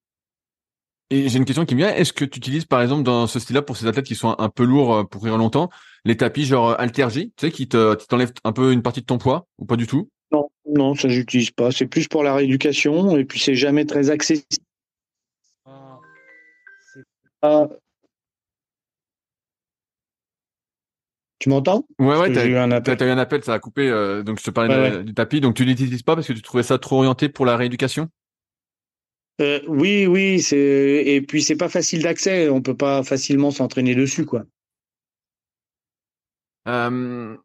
[1.11, 1.95] Et j'ai une question qui me vient.
[1.95, 4.49] Est-ce que tu utilises, par exemple, dans ce style-là, pour ces athlètes qui sont un
[4.51, 5.71] peu lourds euh, pour courir longtemps,
[6.05, 9.17] les tapis genre Altergy, tu sais, qui te, t'enlèvent un peu une partie de ton
[9.17, 10.11] poids ou pas du tout?
[10.33, 11.71] Non, non, ça j'utilise pas.
[11.71, 14.45] C'est plus pour la rééducation et puis c'est jamais très accessible
[17.41, 17.69] ah.
[21.39, 21.87] Tu m'entends?
[22.01, 22.97] Ouais, ouais, t'as eu un appel.
[23.01, 23.89] As eu un appel, ça a coupé.
[23.89, 25.41] Euh, donc je te parlais du tapis.
[25.41, 28.09] Donc tu l'utilises pas parce que tu trouvais ça trop orienté pour la rééducation?
[29.41, 30.45] Euh, Oui, oui.
[30.53, 32.49] Et puis c'est pas facile d'accès.
[32.49, 34.45] On peut pas facilement s'entraîner dessus, quoi.
[36.67, 37.37] Euh,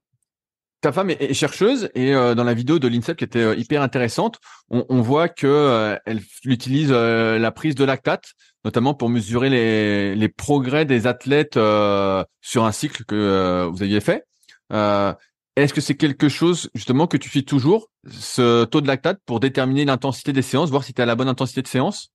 [0.81, 4.39] ta femme est, chercheuse et euh, dans la vidéo de l'INSEP qui était hyper intéressante,
[4.69, 8.33] on, voit que elle utilise la prise de lactate,
[8.65, 14.25] notamment pour mesurer les progrès des athlètes sur un cycle que vous aviez fait.
[15.55, 19.39] Est-ce que c'est quelque chose justement que tu fais toujours, ce taux de lactate, pour
[19.39, 22.11] déterminer l'intensité des séances, voir si tu as la bonne intensité de séance?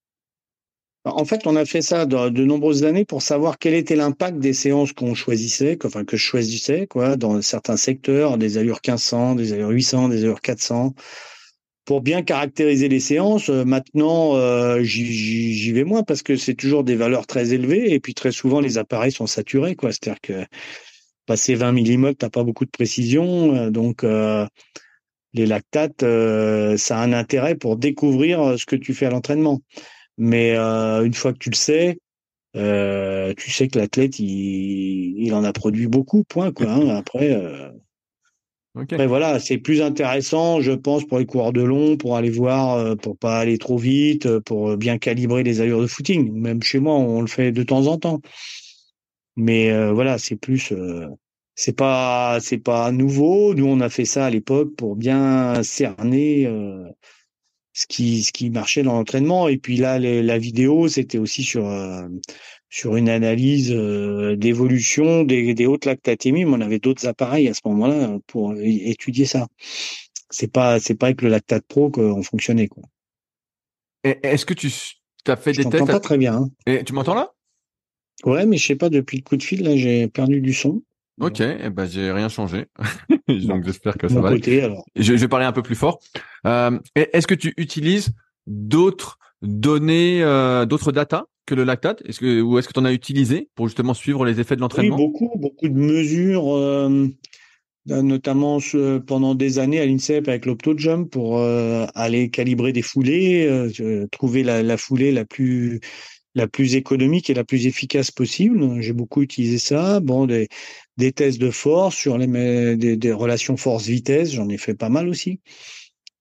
[1.04, 4.52] En fait, on a fait ça de, nombreuses années pour savoir quel était l'impact des
[4.52, 9.52] séances qu'on choisissait, enfin que je choisissais, quoi, dans certains secteurs, des allures 1500, des
[9.52, 10.94] allures 800, des allures 400,
[11.84, 13.48] pour bien caractériser les séances.
[13.48, 18.00] Euh, maintenant, euh, j'y vais moins parce que c'est toujours des valeurs très élevées et
[18.00, 19.92] puis très souvent les appareils sont saturés, quoi.
[19.92, 20.44] C'est-à-dire que
[21.28, 24.02] passer 20 millimoles, t'as pas beaucoup de précision, euh, donc
[25.34, 29.60] les lactates, ça a un intérêt pour découvrir ce que tu fais à l'entraînement.
[30.18, 31.98] Mais euh, une fois que tu le sais,
[32.56, 36.50] euh, tu sais que l'athlète, il, il, en a produit beaucoup, point.
[36.50, 36.88] Quoi, hein.
[36.88, 37.70] Après, euh,
[38.74, 42.74] après, voilà, c'est plus intéressant, je pense, pour les coureurs de long, pour aller voir,
[42.74, 46.32] euh, pour pas aller trop vite, pour bien calibrer les allures de footing.
[46.32, 48.20] Même chez moi, on le fait de temps en temps.
[49.38, 50.74] Mais euh, voilà, c'est plus,
[51.54, 53.54] c'est pas, c'est pas nouveau.
[53.54, 56.46] Nous, on a fait ça à l'époque pour bien cerner
[57.78, 59.46] ce qui ce qui marchait dans l'entraînement.
[59.48, 62.08] Et puis là la vidéo c'était aussi sur euh,
[62.68, 66.44] sur une analyse euh, d'évolution des, des hautes lactatémies.
[66.44, 69.46] Mais on avait d'autres appareils à ce moment-là pour étudier ça.
[70.30, 72.82] C'est pas c'est pas avec le lactate pro qu'on fonctionnait quoi.
[74.02, 74.70] Est-ce que tu
[75.26, 76.48] as fait des tests pas très bien hein.
[76.66, 77.32] et tu m'entends là?
[78.24, 80.82] Ouais mais je sais pas depuis le coup de fil là j'ai perdu du son.
[81.20, 82.66] Ok, eh ben j'ai rien changé,
[83.28, 84.30] donc j'espère que ça va.
[84.96, 85.98] Je, vais parler un peu plus fort.
[86.46, 88.10] Euh, est-ce que tu utilises
[88.46, 92.02] d'autres données, euh, d'autres data que le lactate?
[92.06, 94.60] Est-ce que ou est-ce que tu en as utilisé pour justement suivre les effets de
[94.60, 94.96] l'entraînement?
[94.96, 97.08] Oui, beaucoup, beaucoup de mesures, euh,
[97.86, 98.58] notamment
[99.04, 103.68] pendant des années à l'INSEP avec l'OptoJump pour aller calibrer des foulées,
[104.12, 105.80] trouver la, la foulée la plus
[106.38, 108.80] la plus économique et la plus efficace possible.
[108.80, 110.00] J'ai beaucoup utilisé ça.
[110.00, 110.48] Bon, des,
[110.96, 115.40] des tests de force sur les des, relations force-vitesse, j'en ai fait pas mal aussi.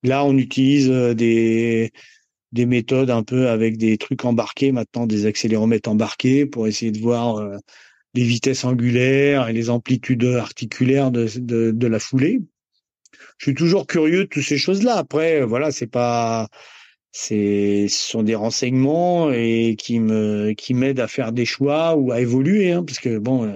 [0.04, 1.92] Là, on utilise euh, des
[2.54, 7.00] des méthodes un peu avec des trucs embarqués maintenant, des accéléromètres embarqués pour essayer de
[7.00, 7.58] voir euh,
[8.14, 11.28] les vitesses angulaires et les amplitudes articulaires de,
[11.72, 12.40] de, la foulée.
[13.38, 14.96] Je suis toujours curieux de toutes ces choses-là.
[14.96, 16.48] Après, voilà, c'est pas
[17.20, 22.12] c'est ce sont des renseignements et qui me qui m'aident à faire des choix ou
[22.12, 23.56] à évoluer hein, parce que bon euh,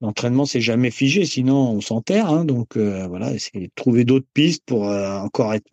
[0.00, 4.62] l'entraînement c'est jamais figé sinon on s'enterre hein, donc euh, voilà c'est trouver d'autres pistes
[4.64, 5.68] pour euh, encore être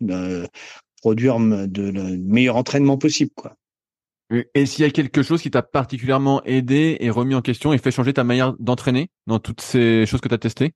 [1.00, 3.54] produire de, le meilleur entraînement possible quoi.
[4.54, 7.78] Et s'il y a quelque chose qui t'a particulièrement aidé et remis en question et
[7.78, 10.72] fait changer ta manière d'entraîner dans toutes ces choses que tu as testées?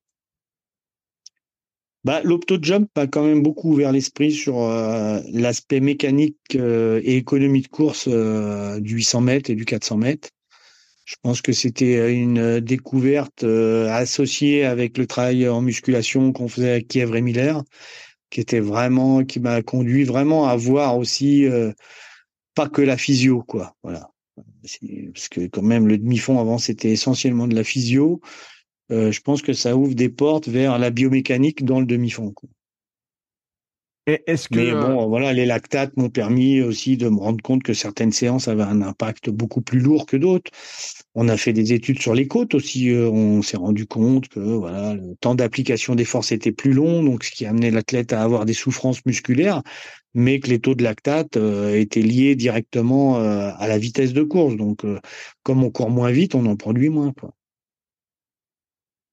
[2.05, 7.61] Bah, l'opto-jump a quand même beaucoup ouvert l'esprit sur euh, l'aspect mécanique euh, et économie
[7.61, 10.31] de course euh, du 800 mètres et du 400 mètres.
[11.05, 16.89] Je pense que c'était une découverte associée avec le travail en musculation qu'on faisait avec
[16.89, 17.65] Kiev et Miller,
[18.31, 21.49] qui était vraiment, qui m'a conduit vraiment à voir aussi
[22.55, 23.75] pas que la physio, quoi.
[23.83, 24.13] Voilà.
[25.13, 28.21] Parce que quand même le demi-fond avant c'était essentiellement de la physio.
[28.91, 32.35] Euh, je pense que ça ouvre des portes vers la biomécanique dans le demi-fond.
[34.07, 37.63] est-ce que Mais bon, euh, voilà, les lactates m'ont permis aussi de me rendre compte
[37.63, 40.51] que certaines séances avaient un impact beaucoup plus lourd que d'autres.
[41.15, 42.91] On a fait des études sur les côtes aussi.
[42.91, 47.05] Euh, on s'est rendu compte que voilà, le temps d'application des forces était plus long,
[47.05, 49.63] donc ce qui amenait l'athlète à avoir des souffrances musculaires,
[50.15, 54.57] mais que les taux de lactate étaient liés directement à la vitesse de course.
[54.57, 54.85] Donc,
[55.45, 57.13] comme on court moins vite, on en produit moins.
[57.13, 57.33] Quoi.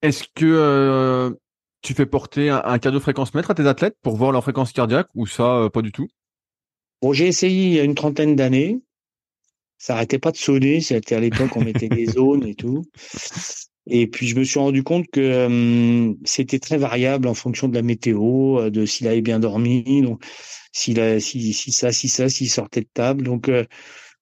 [0.02, 1.32] Est-ce que euh,
[1.82, 5.26] tu fais porter un, cardio-fréquence mètre à tes athlètes pour voir leur fréquence cardiaque ou
[5.26, 6.08] ça, euh, pas du tout?
[7.02, 8.80] Bon, j'ai essayé il y a une trentaine d'années.
[9.80, 10.82] Ça arrêtait pas de sonner.
[10.82, 12.84] C'était à l'époque, on mettait des zones et tout.
[13.90, 17.82] Et puis, je me suis rendu compte que c'était très variable en fonction de la
[17.82, 20.24] météo, euh, de s'il avait bien dormi, donc
[20.74, 23.24] s'il a, si, si ça, si ça, s'il sortait de table.
[23.24, 23.50] Donc,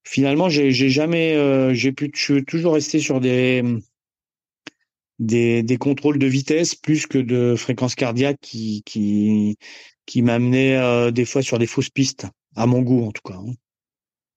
[0.03, 3.61] finalement, j'ai jamais, j'ai pu, je suis toujours resté sur des,
[5.19, 9.57] des, des, contrôles de vitesse plus que de fréquence cardiaque qui qui
[10.05, 13.35] qui m'amenaient euh, des fois sur des fausses pistes à mon goût en tout cas.
[13.35, 13.53] Hein.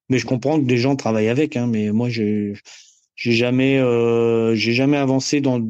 [0.09, 2.55] Mais je comprends que des gens travaillent avec, hein, mais moi j'ai
[3.15, 5.61] j'ai jamais euh, j'ai jamais avancé dans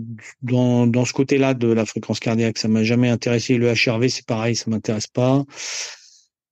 [0.42, 2.58] dans dans ce côté-là de la fréquence cardiaque.
[2.58, 3.56] Ça m'a jamais intéressé.
[3.56, 5.44] Le HRV c'est pareil, ça m'intéresse pas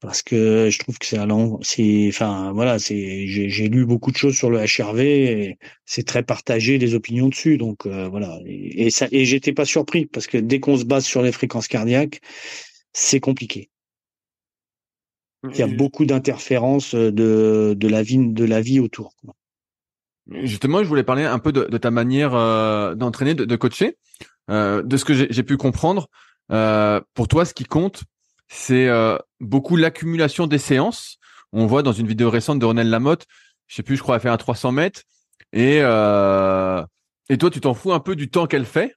[0.07, 4.17] parce que je trouve que c'est allant c'est enfin voilà c'est j'ai lu beaucoup de
[4.17, 7.59] choses sur le HRV et c'est très partagé les opinions dessus.
[7.59, 8.39] Donc euh, voilà.
[8.47, 11.67] Et, ça et j'étais pas surpris parce que dès qu'on se base sur les fréquences
[11.67, 12.21] cardiaques
[12.93, 13.69] c'est compliqué.
[15.51, 19.13] Il y a beaucoup d'interférences de de la vie de la vie autour
[20.31, 23.99] justement je voulais parler un peu de, ta manière euh, d'entraîner de, coacher.
[24.51, 26.07] Euh, de ce que j'ai pu comprendre
[26.49, 28.05] pour toi ce qui compte
[28.49, 31.19] c'est euh, beaucoup l'accumulation des séances.
[31.53, 33.27] On voit dans une vidéo récente de Ronel Lamotte,
[33.67, 35.03] je sais plus, je crois, elle fait un 300 mètres,
[35.53, 36.83] et euh,
[37.29, 38.95] et toi, tu t'en fous un peu du temps qu'elle fait,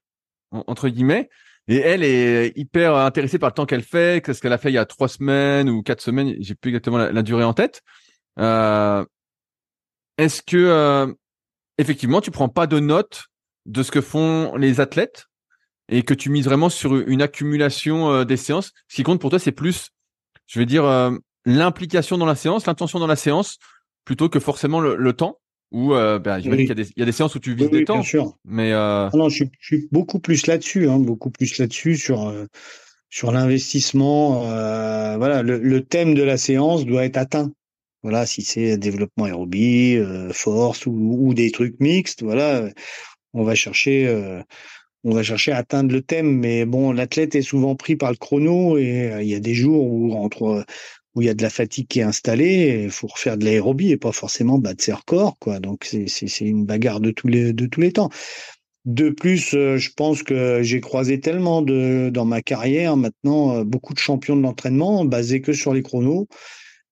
[0.52, 1.30] entre guillemets.
[1.68, 4.76] Et elle est hyper intéressée par le temps qu'elle fait, qu'est-ce qu'elle a fait il
[4.76, 7.82] y a trois semaines ou quatre semaines, j'ai plus exactement la, durée en tête.
[8.40, 9.06] Euh,
[10.18, 11.16] est-ce que
[11.78, 13.26] effectivement, tu prends pas de notes
[13.66, 15.29] de ce que font les athlètes?
[15.90, 18.72] Et que tu mises vraiment sur une accumulation euh, des séances.
[18.88, 19.90] Ce qui compte pour toi, c'est plus,
[20.48, 21.12] je vais dire, euh,
[21.46, 23.58] l'implication dans la séance, l'intention dans la séance,
[24.06, 25.40] plutôt que forcément le, temps.
[25.72, 27.96] Ou euh, ben, y, a des, y a des séances où tu vises des temps.
[27.96, 28.34] Bien sûr.
[28.44, 29.08] Mais euh...
[29.08, 32.46] Ah non, je suis, je suis, beaucoup plus là-dessus, hein, beaucoup plus là-dessus sur euh,
[33.12, 34.42] sur l'investissement.
[35.18, 37.52] voilà, le, le, thème de la séance doit être atteint.
[38.02, 40.00] Voilà, si c'est développement aérobie,
[40.32, 42.70] force ou, ou, des trucs mixtes, voilà,
[43.34, 44.08] on va chercher
[45.04, 48.18] on va chercher à atteindre le thème, mais bon, l'athlète est souvent pris par le
[48.18, 50.66] chrono et euh, il y a des jours où entre
[51.16, 53.92] où il y a de la fatigue qui est installée, il faut refaire de l'aérobie
[53.92, 55.60] et pas forcément battre ses records, quoi.
[55.60, 58.10] Donc c'est une bagarre de tous les de tous les temps.
[58.86, 63.64] De plus, euh, je pense que j'ai croisé tellement de dans ma carrière maintenant euh,
[63.64, 66.28] beaucoup de champions de l'entraînement basés que sur les chronos.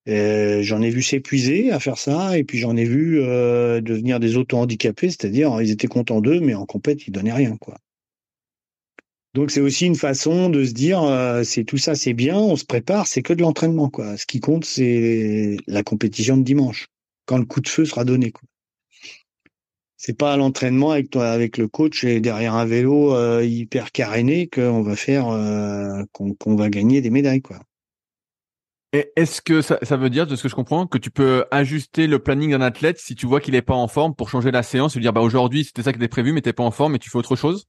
[0.06, 5.10] J'en ai vu s'épuiser à faire ça, et puis j'en ai vu devenir des auto-handicapés,
[5.10, 7.76] c'est-à-dire ils étaient contents d'eux, mais en compète ils donnaient rien, quoi.
[9.38, 12.56] Donc c'est aussi une façon de se dire euh, c'est tout ça c'est bien, on
[12.56, 13.88] se prépare, c'est que de l'entraînement.
[14.16, 16.88] Ce qui compte c'est la compétition de dimanche
[17.24, 18.42] quand le coup de feu sera donné quoi.
[19.96, 23.92] C'est pas à l'entraînement avec toi avec le coach et derrière un vélo euh, hyper
[23.92, 27.60] caréné qu'on va faire euh, qu'on va gagner des médailles quoi.
[28.92, 32.18] Est-ce que ça, veut dire, de ce que je comprends, que tu peux ajuster le
[32.18, 34.96] planning d'un athlète si tu vois qu'il est pas en forme pour changer la séance
[34.96, 36.98] et dire bah aujourd'hui c'était ça qui était prévu mais t'es pas en forme et
[36.98, 37.68] tu fais autre chose?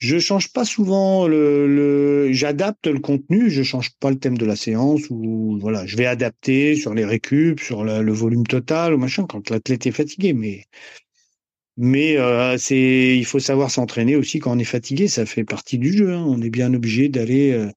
[0.00, 4.46] Je change pas souvent le, le j'adapte le contenu, je change pas le thème de
[4.46, 8.98] la séance ou voilà, je vais adapter sur les récup, sur le volume total ou
[8.98, 10.64] machin quand l'athlète est fatigué, mais
[11.76, 15.78] mais euh, c'est il faut savoir s'entraîner aussi quand on est fatigué, ça fait partie
[15.78, 16.12] du jeu.
[16.12, 16.24] Hein.
[16.28, 17.52] On est bien obligé d'aller.
[17.52, 17.70] Euh,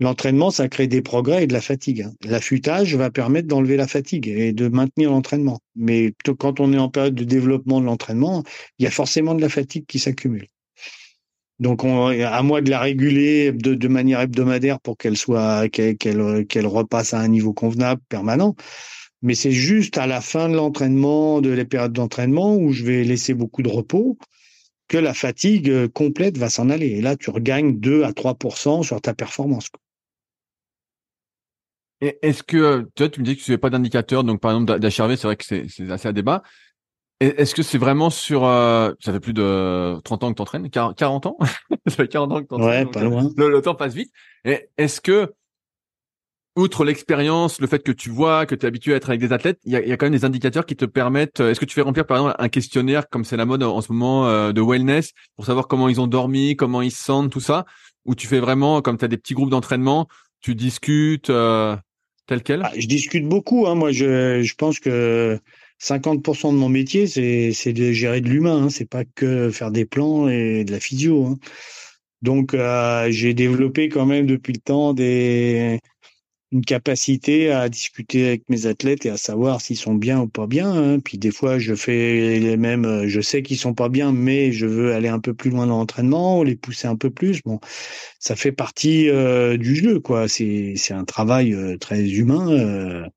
[0.00, 2.02] l'entraînement, ça crée des progrès et de la fatigue.
[2.02, 2.12] Hein.
[2.24, 5.60] L'affûtage va permettre d'enlever la fatigue et de maintenir l'entraînement.
[5.76, 8.42] Mais quand on est en période de développement de l'entraînement,
[8.78, 10.46] il y a forcément de la fatigue qui s'accumule.
[11.60, 17.12] Donc, on, à moi de la réguler de, manière hebdomadaire pour qu'elle soit, qu'elle, repasse
[17.12, 18.56] à un niveau convenable, permanent.
[19.22, 23.04] Mais c'est juste à la fin de l'entraînement, de les périodes d'entraînement, où je vais
[23.04, 24.18] laisser beaucoup de repos
[24.88, 26.88] que la fatigue complète va s'en aller.
[26.88, 29.68] Et là, tu regagnes 2 à 3% sur ta performance.
[32.00, 34.80] Est-ce que, tu vois, tu me dis que tu n'avais pas d'indicateur, donc par exemple
[34.80, 36.42] d'HRV, c'est vrai que c'est assez à débat.
[37.20, 40.70] Est-ce que c'est vraiment sur, euh, ça fait plus de 30 ans que tu entraînes,
[40.70, 41.36] 40 ans?
[41.86, 42.86] Ça fait 40 ans que tu entraînes.
[42.86, 43.28] Ouais, pas loin.
[43.36, 44.10] Le, temps passe vite.
[44.46, 45.30] Et est-ce que,
[46.56, 49.34] outre l'expérience, le fait que tu vois, que tu es habitué à être avec des
[49.34, 51.66] athlètes, il y a, y a, quand même des indicateurs qui te permettent, est-ce que
[51.66, 54.52] tu fais remplir par exemple un questionnaire, comme c'est la mode en ce moment, euh,
[54.52, 57.66] de wellness, pour savoir comment ils ont dormi, comment ils se sentent, tout ça?
[58.06, 60.08] Ou tu fais vraiment, comme tu as des petits groupes d'entraînement,
[60.40, 61.76] tu discutes euh,
[62.26, 62.62] tel quel?
[62.64, 63.66] Ah, Je discute beaucoup.
[63.66, 63.74] Hein.
[63.74, 65.38] Moi, je, je pense que
[65.80, 68.64] 50% de mon métier, c'est de gérer de l'humain.
[68.64, 68.70] Hein.
[68.70, 71.26] C'est pas que faire des plans et de la physio.
[71.26, 71.38] Hein.
[72.22, 75.78] Donc, euh, j'ai développé quand même depuis le temps des
[76.52, 80.48] une capacité à discuter avec mes athlètes et à savoir s'ils sont bien ou pas
[80.48, 80.70] bien.
[80.72, 80.98] Hein.
[80.98, 83.06] Puis des fois, je fais les mêmes.
[83.06, 85.78] Je sais qu'ils sont pas bien, mais je veux aller un peu plus loin dans
[85.78, 87.40] l'entraînement, les pousser un peu plus.
[87.44, 87.60] Bon,
[88.18, 90.28] ça fait partie euh, du jeu, quoi.
[90.28, 93.08] C'est un travail euh, très humain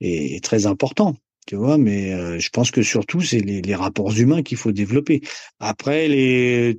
[0.00, 1.16] et très important
[1.50, 5.20] tu vois, mais euh, je pense que surtout c'est les, rapports humains qu'il faut développer.
[5.58, 6.06] Après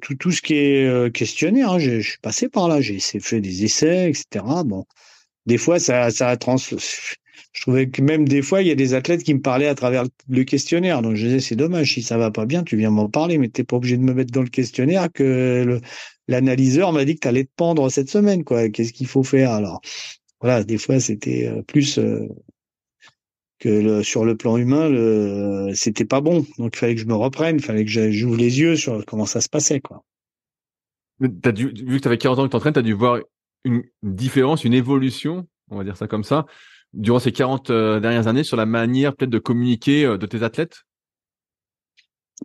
[0.01, 3.41] tout tout ce qui est euh, questionnaire, hein, je, suis passé par là, j'ai fait
[3.41, 4.45] des essais, etc.
[4.65, 4.85] Bon,
[5.45, 6.55] des fois ça ça trans.
[6.55, 9.75] Je trouvais que même des fois il y a des athlètes qui me parlaient à
[9.75, 12.91] travers le questionnaire, donc je disais c'est dommage si ça va pas bien, tu viens
[12.91, 15.81] m'en parler, mais t'es pas obligé de me mettre dans le questionnaire que
[16.29, 18.69] l'analyseur m'a dit que tu allais te pendre cette semaine, quoi.
[18.69, 19.81] Qu'est-ce qu'il faut faire alors?
[20.39, 21.61] Voilà, des fois c'était euh,
[23.61, 26.45] que sur le plan humain, le, c'était pas bon.
[26.57, 29.25] Donc il fallait que je me reprenne, il fallait que j'ouvre les yeux sur comment
[29.25, 30.03] ça se passait, quoi.
[31.45, 33.19] As dû, vu que tu avais 40 ans que tu entraînes, tu as dû voir
[33.63, 36.47] une différence, une évolution, on va dire ça comme ça,
[36.93, 40.43] durant ces 40 euh, dernières années sur la manière peut-être de communiquer euh, de tes
[40.43, 40.83] athlètes?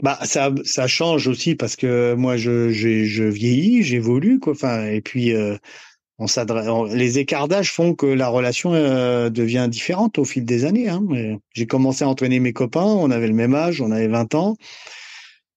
[0.03, 5.01] Bah ça ça change aussi parce que moi je je, vieillis, j'évolue quoi enfin et
[5.01, 5.57] puis euh,
[6.19, 10.89] on les écartages font que la relation euh, devient différente au fil des années.
[10.89, 11.03] Hein.
[11.53, 14.57] J'ai commencé à entraîner mes copains, on avait le même âge, on avait 20 ans.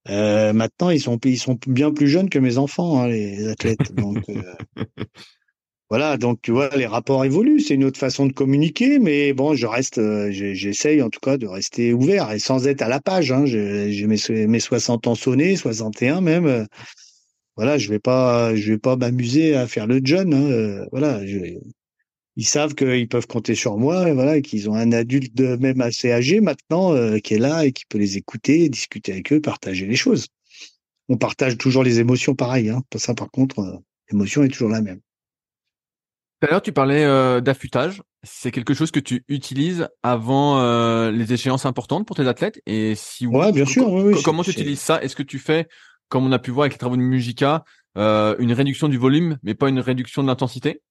[0.10, 3.94] Euh, maintenant, ils sont, ils sont bien plus jeunes que mes enfants, hein, les athlètes.
[3.96, 4.84] Donc, euh,
[5.90, 7.62] voilà, donc tu vois, les rapports évoluent.
[7.62, 10.00] C'est une autre façon de communiquer, mais bon, je reste,
[10.30, 13.32] j'essaye en tout cas de rester ouvert et sans être à la page.
[13.32, 13.46] Hein.
[13.48, 16.68] J'ai mes, mes 60 ans sonnés, 61 même
[17.60, 20.34] voilà, je vais pas, je vais pas m'amuser à faire le John.
[20.34, 21.20] Hein, euh, voilà,
[22.38, 25.82] ils savent qu'ils peuvent compter sur moi, et voilà, qu'ils ont un adulte de même
[25.82, 29.42] assez âgé maintenant euh, qui est là et qui peut les écouter, discuter avec eux,
[29.42, 30.28] partager les choses.
[31.10, 32.70] On partage toujours les émotions pareil.
[32.70, 32.82] Hein.
[32.96, 33.76] Ça, par contre, euh,
[34.10, 35.02] l'émotion est toujours la même.
[36.40, 37.04] Tout à l'heure, tu parlais
[37.42, 38.02] d'affûtage.
[38.24, 42.62] C'est quelque chose que tu utilises avant les échéances importantes pour tes athlètes?
[42.66, 43.92] Et si ouais, bien sûr.
[44.24, 45.04] comment tu utilises ça?
[45.04, 45.68] Est-ce que tu fais
[46.10, 47.64] comme on a pu voir avec les travaux de Mujica,
[47.98, 50.82] euh, une réduction du volume, mais pas une réduction de l'intensité?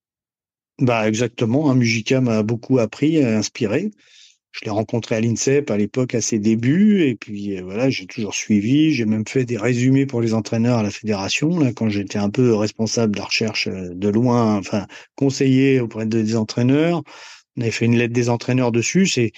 [0.80, 1.70] Bah exactement.
[1.70, 3.90] Hein, Mujica m'a beaucoup appris, inspiré.
[4.52, 8.06] Je l'ai rencontré à l'INSEP à l'époque à ses débuts, et puis euh, voilà, j'ai
[8.06, 8.92] toujours suivi.
[8.92, 12.30] J'ai même fait des résumés pour les entraîneurs à la fédération là, quand j'étais un
[12.30, 17.02] peu responsable de la recherche euh, de loin, enfin conseiller auprès des entraîneurs.
[17.56, 19.06] On avait fait une lettre des entraîneurs dessus.
[19.06, 19.32] C'est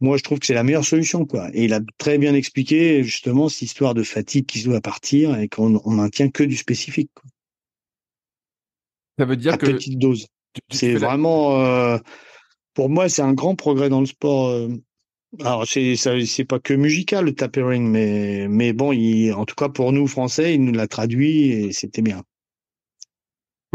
[0.00, 1.48] moi, je trouve que c'est la meilleure solution, quoi.
[1.54, 5.38] Et il a très bien expliqué justement cette histoire de fatigue qui se doit partir
[5.38, 7.10] et qu'on on maintient que du spécifique.
[7.14, 7.30] Quoi.
[9.18, 10.26] Ça veut dire à que petite dose.
[10.70, 11.98] C'est vraiment, euh,
[12.74, 14.48] pour moi, c'est un grand progrès dans le sport.
[14.48, 14.68] Euh.
[15.40, 19.68] Alors c'est c'est pas que musical le tapering, mais mais bon, il, en tout cas
[19.68, 22.22] pour nous français, il nous l'a traduit et c'était bien.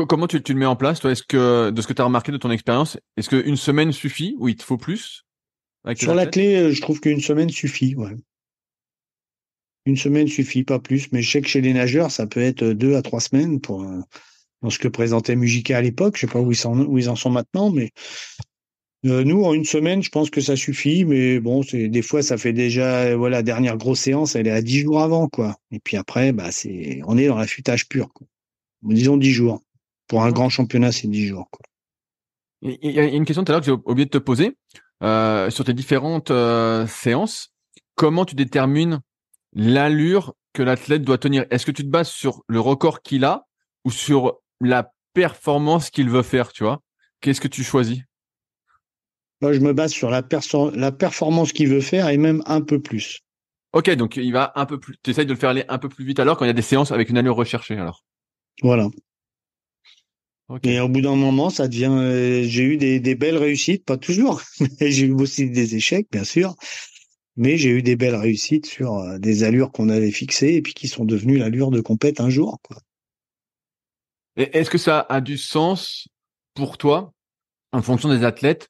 [0.07, 1.11] Comment tu, tu, le mets en place, toi?
[1.11, 4.35] Est-ce que de ce que tu as remarqué de ton expérience, est-ce qu'une semaine suffit
[4.39, 5.25] ou il te faut plus?
[5.95, 7.95] Sur la clé, euh, je trouve qu'une semaine suffit.
[7.95, 8.15] Ouais.
[9.85, 11.11] Une semaine suffit, pas plus.
[11.11, 13.83] Mais je sais que chez les nageurs, ça peut être deux à trois semaines pour
[13.83, 13.99] euh,
[14.61, 16.15] dans ce que présentait Mujica à l'époque.
[16.15, 17.91] Je sais pas où ils, sont, où ils en sont maintenant, mais
[19.05, 21.03] euh, nous, en une semaine, je pense que ça suffit.
[21.03, 24.51] Mais bon, c'est des fois, ça fait déjà voilà, la dernière grosse séance, elle est
[24.51, 25.57] à dix jours avant, quoi.
[25.71, 28.13] Et puis après, bah c'est, on est dans l'affûtage pur.
[28.13, 28.27] Quoi.
[28.83, 29.61] Disons dix jours.
[30.07, 31.49] Pour un grand championnat, c'est dix jours.
[31.49, 31.65] Quoi.
[32.61, 34.55] Il y a une question tout à l'heure que j'ai oublié de te poser.
[35.03, 37.51] Euh, sur tes différentes euh, séances,
[37.95, 39.01] comment tu détermines
[39.53, 41.45] l'allure que l'athlète doit tenir?
[41.49, 43.47] Est-ce que tu te bases sur le record qu'il a
[43.83, 46.81] ou sur la performance qu'il veut faire, tu vois?
[47.19, 48.01] Qu'est-ce que tu choisis?
[49.41, 50.21] Moi, je me base sur la,
[50.75, 53.21] la performance qu'il veut faire et même un peu plus.
[53.73, 54.97] Ok, donc il va un peu plus.
[55.01, 56.53] Tu essayes de le faire aller un peu plus vite alors quand il y a
[56.53, 58.03] des séances avec une allure recherchée alors.
[58.61, 58.87] Voilà.
[60.63, 61.91] Et au bout d'un moment, ça devient.
[61.91, 64.41] Euh, j'ai eu des, des, belles réussites, pas toujours,
[64.79, 66.55] mais j'ai eu aussi des échecs, bien sûr.
[67.37, 70.73] Mais j'ai eu des belles réussites sur euh, des allures qu'on avait fixées et puis
[70.73, 72.59] qui sont devenues l'allure de compète un jour.
[74.35, 76.07] Est-ce que ça a du sens
[76.53, 77.13] pour toi,
[77.71, 78.69] en fonction des athlètes,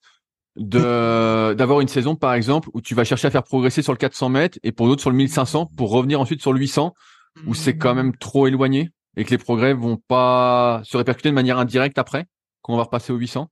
[0.57, 3.97] de d'avoir une saison par exemple où tu vas chercher à faire progresser sur le
[3.97, 6.93] 400 mètres et pour d'autres sur le 1500 pour revenir ensuite sur le 800
[7.47, 8.89] où c'est quand même trop éloigné?
[9.17, 12.25] Et que les progrès vont pas se répercuter de manière indirecte après
[12.61, 13.49] quand on va repasser au 800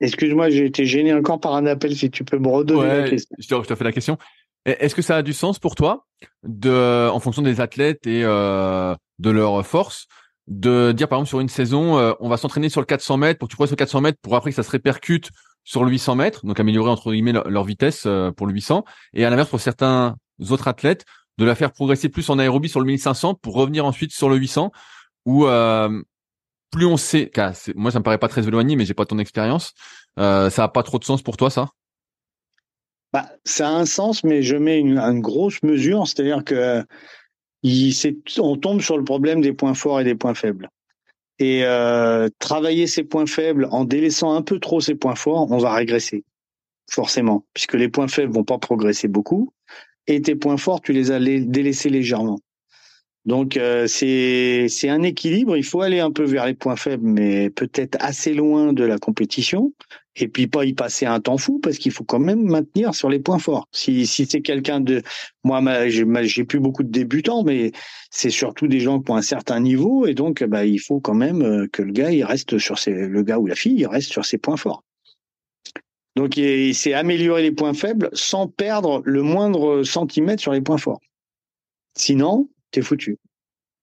[0.00, 1.94] Excuse-moi, j'ai été gêné encore par un appel.
[1.94, 3.36] Si tu peux me redonner la question.
[3.38, 4.18] Je te, fais la question.
[4.64, 6.06] Est-ce que ça a du sens pour toi,
[6.42, 10.08] de, en fonction des athlètes et euh, de leur force,
[10.48, 13.38] de dire par exemple sur une saison, euh, on va s'entraîner sur le 400 mètres
[13.38, 15.30] pour que tu progresses au 400 mètres pour après que ça se répercute
[15.64, 18.84] sur le 800 mètres, donc améliorer entre guillemets leur, vitesse euh, pour le 800,
[19.14, 20.16] et à l'inverse pour certains
[20.50, 21.04] autres athlètes,
[21.38, 24.36] de la faire progresser plus en aérobie sur le 1500 pour revenir ensuite sur le
[24.36, 24.72] 800,
[25.24, 25.46] ou
[26.72, 27.30] plus on sait,
[27.76, 29.74] moi ça me paraît pas très éloigné, mais j'ai pas ton expérience.
[30.18, 31.68] Euh, ça a pas trop de sens pour toi, ça?
[33.12, 36.82] Bah, Ça a un sens, mais je mets une, grosse mesure, c'est-à-dire que
[38.38, 40.70] on tombe sur le problème des points forts et des points faibles.
[41.38, 45.58] Et euh, travailler ces points faibles en délaissant un peu trop ces points forts, on
[45.58, 46.24] va régresser,
[46.90, 49.52] forcément, puisque les points faibles vont pas progresser beaucoup,
[50.06, 52.38] et tes points forts, tu les as délaissés légèrement.
[53.24, 55.56] Donc euh, c'est c'est un équilibre.
[55.56, 58.98] Il faut aller un peu vers les points faibles, mais peut-être assez loin de la
[58.98, 59.72] compétition.
[60.16, 63.08] Et puis pas y passer un temps fou parce qu'il faut quand même maintenir sur
[63.08, 63.68] les points forts.
[63.72, 65.02] Si si c'est quelqu'un de
[65.44, 67.72] moi j'ai plus beaucoup de débutants, mais
[68.10, 71.14] c'est surtout des gens qui ont un certain niveau et donc bah il faut quand
[71.14, 73.86] même euh, que le gars il reste sur ses le gars ou la fille il
[73.86, 74.84] reste sur ses points forts.
[76.16, 81.00] Donc c'est améliorer les points faibles sans perdre le moindre centimètre sur les points forts.
[81.96, 83.18] Sinon, t'es foutu.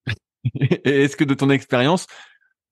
[0.86, 2.08] Et est-ce que de ton expérience,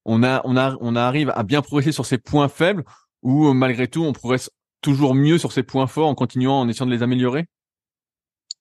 [0.05, 2.83] on a, on a, on arrive à bien progresser sur ces points faibles
[3.23, 4.49] ou malgré tout, on progresse
[4.81, 7.45] toujours mieux sur ces points forts en continuant en essayant de les améliorer?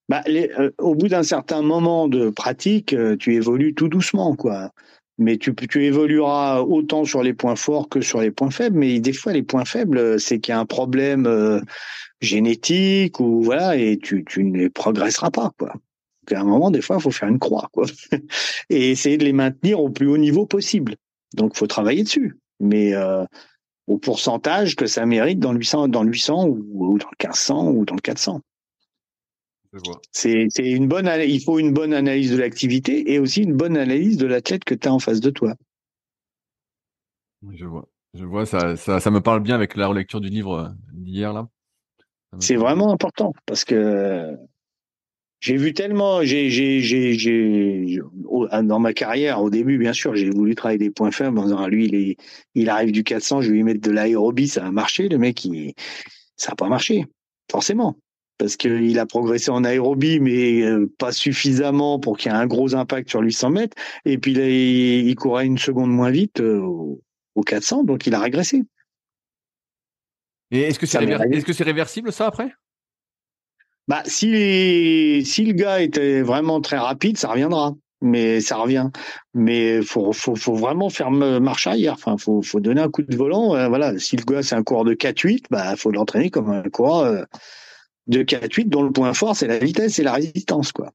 [0.09, 4.71] Bah, euh, au bout d'un certain moment de pratique, euh, tu évolues tout doucement, quoi.
[5.19, 8.79] Mais tu, tu évolueras autant sur les points forts que sur les points faibles.
[8.79, 11.61] Mais des fois, les points faibles, c'est qu'il y a un problème euh,
[12.21, 15.73] génétique ou voilà, et tu, tu ne progresseras pas, quoi
[16.35, 17.87] à un moment, des fois, il faut faire une croix, quoi.
[18.71, 20.97] et essayer de les maintenir au plus haut niveau possible.
[21.35, 22.39] Donc, faut travailler dessus.
[22.59, 23.25] Mais euh,
[23.87, 27.71] au pourcentage que ça mérite dans le 800, dans le 800 ou, dans le 1500
[27.71, 28.41] ou dans le 400.
[30.13, 34.17] C'est une bonne, il faut une bonne analyse de l'activité et aussi une bonne analyse
[34.17, 35.55] de l'athlète que tu as en face de toi.
[37.53, 40.75] Je vois, je vois, ça, ça, ça me parle bien avec la relecture du livre
[40.93, 41.49] d'hier là.
[42.41, 44.37] C'est vraiment important parce que
[45.41, 48.01] j'ai vu tellement, j'ai, j'ai, j'ai, j'ai,
[48.63, 51.67] dans ma carrière, au début, bien sûr, j'ai voulu travailler des points faibles en disant,
[51.67, 52.17] lui, il est,
[52.55, 55.09] il arrive du 400, je vais lui mettre de l'aérobie, ça a marché.
[55.09, 55.75] Le mec, il,
[56.37, 57.05] ça a pas marché,
[57.51, 57.97] forcément.
[58.39, 62.47] Parce qu'il a progressé en aérobie, mais euh, pas suffisamment pour qu'il y ait un
[62.47, 63.77] gros impact sur 800 mètres.
[64.05, 68.21] Et puis, là, il, courait une seconde moins vite euh, au 400, donc il a
[68.21, 68.63] régressé.
[70.51, 70.99] Et est-ce que c'est,
[71.43, 72.53] que c'est réversible, ça, après?
[73.89, 77.75] Bah, si, si le gars était vraiment très rapide, ça reviendra.
[78.03, 78.91] Mais ça revient.
[79.33, 81.95] Mais faut, faut, faut vraiment faire marche arrière.
[81.95, 83.55] Enfin, faut, faut donner un coup de volant.
[83.55, 83.99] Euh, voilà.
[83.99, 87.23] Si le gars c'est un coureur de 4-8, bah, faut l'entraîner comme un coureur euh,
[88.07, 90.93] de 4-8 dont le point fort c'est la vitesse et la résistance, quoi.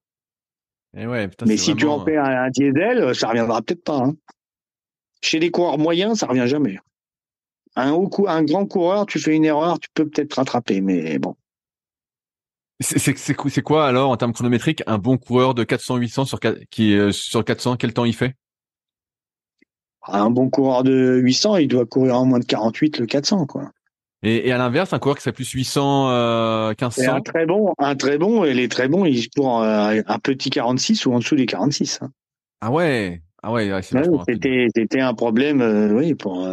[0.98, 3.98] Et ouais, Mais si tu en fais un, diesel, ça reviendra peut-être pas.
[3.98, 4.16] Hein.
[5.22, 6.80] Chez les coureurs moyens, ça revient jamais.
[7.78, 11.36] Un, haut, un grand coureur, tu fais une erreur, tu peux peut-être rattraper, mais bon.
[12.82, 16.40] C'est quoi alors en termes chronométriques un bon coureur de 400-800 sur
[16.72, 18.36] qui euh, sur 400 quel temps il fait?
[20.08, 23.72] Un bon coureur de 800 il doit courir en moins de 48 le 400 quoi.
[24.24, 27.96] Et, à l'inverse un coureur qui serait plus 800 euh, 1500 un très bon un
[27.96, 31.36] très bon et les très bons il court euh, un petit 46 ou en dessous
[31.36, 32.00] des 46.
[32.02, 32.12] Hein.
[32.62, 36.48] Ah ouais ah ouais, c'était c'était un problème euh, oui pour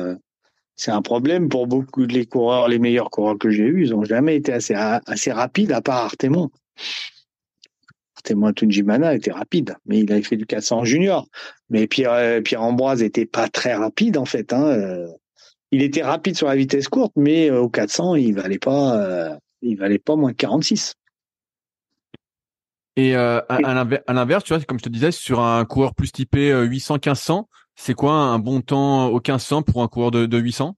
[0.76, 3.94] c'est un problème pour beaucoup de les coureurs, les meilleurs coureurs que j'ai eus, ils
[3.94, 6.50] ont jamais été assez assez rapides à part Artemon.
[8.16, 11.26] Artemon Tunjimana était rapide, mais il avait fait du 400 junior.
[11.68, 14.52] Mais Pierre, euh, Pierre Ambroise était pas très rapide en fait.
[14.52, 15.08] Hein.
[15.72, 15.76] Euh.
[15.76, 19.76] Il était rapide sur la vitesse courte, mais euh, au 400, il valait pas, il
[19.76, 20.94] valait pas moins de 46.
[22.96, 26.52] Et à, à l'inverse, tu vois, comme je te disais, sur un coureur plus typé
[26.52, 27.44] 800-1500,
[27.76, 30.74] c'est quoi un bon temps au 1500 pour un coureur de, de 800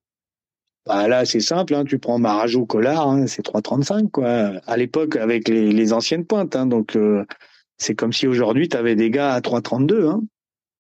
[0.86, 4.28] bah là, c'est simple, hein, tu prends Marajo Collard, hein, c'est 3,35 quoi.
[4.66, 7.24] À l'époque, avec les, les, anciennes pointes, hein, donc euh,
[7.76, 10.09] c'est comme si aujourd'hui tu avais des gars à 3,32.
[10.09, 10.22] Hein.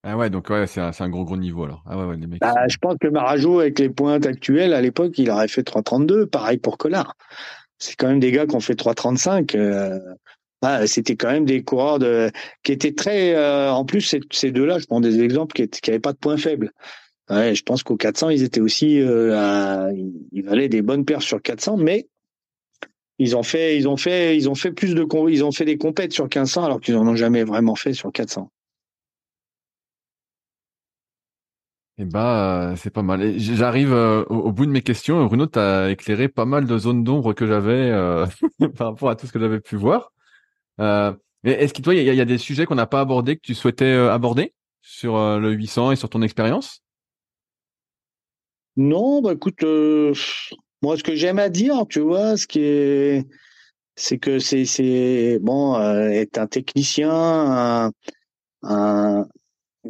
[0.02, 1.82] Ah ouais, donc ouais, c'est un, un, gros gros niveau alors.
[1.86, 2.40] Ah ouais, ouais les mecs.
[2.40, 6.26] Bah, je pense que Marajo avec les pointes actuelles, à l'époque, il aurait fait 3,32.
[6.26, 7.14] Pareil pour Collard.
[7.78, 9.56] c'est quand même des gars qui ont fait 3,35.
[9.56, 9.98] Euh,
[10.62, 12.30] ah, c'était quand même des coureurs de,
[12.62, 13.34] qui étaient très.
[13.34, 16.72] Euh, en plus, ces, deux-là, je prends des exemples qui n'avaient pas de points faibles.
[17.28, 19.92] Ouais, je pense qu'au 400, ils étaient aussi, euh,
[20.32, 22.08] ils valaient des bonnes paires sur 400, mais
[23.18, 25.78] ils ont fait, ils ont fait, ils ont fait plus de, ils ont fait des
[25.78, 28.50] compètes sur 1500 alors qu'ils en ont jamais vraiment fait sur 400.
[32.02, 33.38] Eh bah, c'est pas mal.
[33.38, 35.22] J'arrive euh, au, bout de mes questions.
[35.26, 38.24] Bruno, tu as éclairé pas mal de zones d'ombre que j'avais euh,
[38.78, 40.10] par rapport à tout ce que j'avais pu voir.
[40.80, 41.12] Euh,
[41.44, 43.84] Est-ce que toi, il y, a des sujets qu'on n'a pas abordés que tu souhaitais
[43.84, 46.82] euh, aborder sur le 800 et sur ton expérience?
[48.78, 49.62] Non, bah écoute,
[50.80, 53.26] moi, ce que j'aime à dire, tu vois, ce qui est,
[53.94, 57.92] c'est que c'est, c'est bon, être un technicien,
[58.62, 59.26] un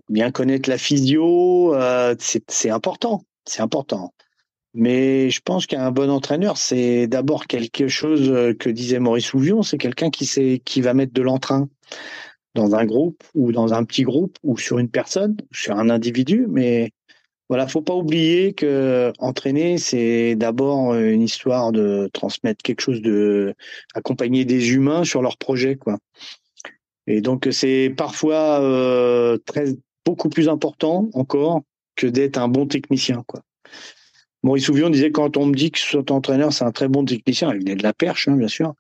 [0.09, 4.13] bien connaître la physio, euh, c'est important, c'est important.
[4.73, 9.63] Mais je pense qu'un bon entraîneur, c'est d'abord quelque chose euh, que disait Maurice Ouvion,
[9.63, 11.69] c'est quelqu'un qui sait, qui va mettre de l'entrain
[12.55, 16.47] dans un groupe ou dans un petit groupe ou sur une personne, sur un individu.
[16.49, 16.91] Mais
[17.49, 23.55] voilà, faut pas oublier que entraîner, c'est d'abord une histoire de transmettre quelque chose de,
[23.95, 25.99] accompagner des humains sur leur projet, quoi.
[27.07, 29.75] Et donc c'est parfois euh, très
[30.05, 31.63] beaucoup plus important encore
[31.97, 33.43] que d'être un bon technicien, quoi.
[34.43, 37.53] Maurice Souvion disait quand on me dit que cet entraîneur c'est un très bon technicien,
[37.53, 38.75] il venait de la perche, hein, bien sûr.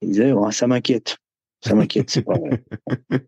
[0.00, 1.18] Il disait ça m'inquiète,
[1.60, 2.62] ça m'inquiète, c'est pas vrai.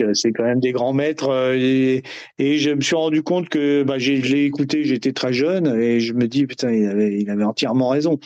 [0.00, 2.04] Euh, c'est quand même des grands maîtres euh, et,
[2.38, 5.66] et, je me suis rendu compte que bah, j'ai, je l'ai écouté, j'étais très jeune
[5.78, 8.18] et je me dis putain il avait, il avait entièrement raison.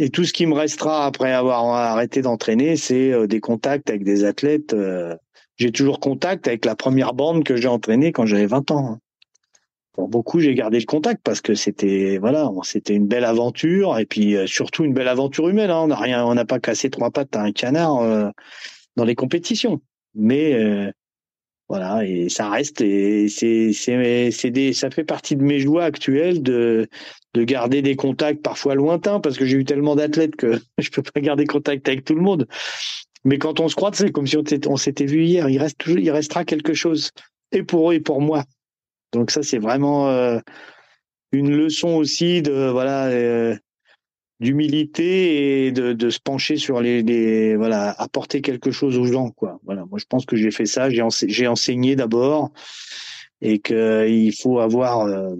[0.00, 4.04] Et tout ce qui me restera après avoir arrêté d'entraîner, c'est euh, des contacts avec
[4.04, 4.72] des athlètes.
[4.72, 5.16] Euh,
[5.56, 8.86] j'ai toujours contact avec la première bande que j'ai entraînée quand j'avais 20 ans.
[8.86, 8.98] Hein.
[9.92, 14.06] Pour beaucoup, j'ai gardé le contact parce que c'était voilà, c'était une belle aventure et
[14.06, 15.70] puis euh, surtout une belle aventure humaine.
[15.70, 15.80] Hein.
[15.82, 18.32] On n'a rien, on n'a pas cassé trois pattes à un canard
[18.94, 19.80] dans les compétitions.
[20.14, 20.92] Mais
[21.68, 25.84] voilà, et ça reste et c'est c'est c'est des ça fait partie de mes joies
[25.84, 26.88] actuelles de
[27.34, 31.02] de garder des contacts parfois lointains parce que j'ai eu tellement d'athlètes que je peux
[31.02, 32.46] pas garder contact avec tout le monde.
[33.24, 35.48] Mais quand on se croit, c'est comme si on s'était vu hier.
[35.48, 37.10] Il reste toujours, il restera quelque chose
[37.52, 38.44] et pour eux et pour moi.
[39.12, 40.38] Donc ça, c'est vraiment euh,
[41.32, 43.56] une leçon aussi de voilà euh,
[44.40, 49.30] d'humilité et de, de, se pencher sur les, les, voilà apporter quelque chose aux gens
[49.30, 49.60] quoi.
[49.64, 49.84] Voilà.
[49.86, 50.90] Moi je pense que j'ai fait ça.
[50.90, 52.52] J'ai j'ai enseigné d'abord
[53.40, 55.34] et que il faut avoir euh,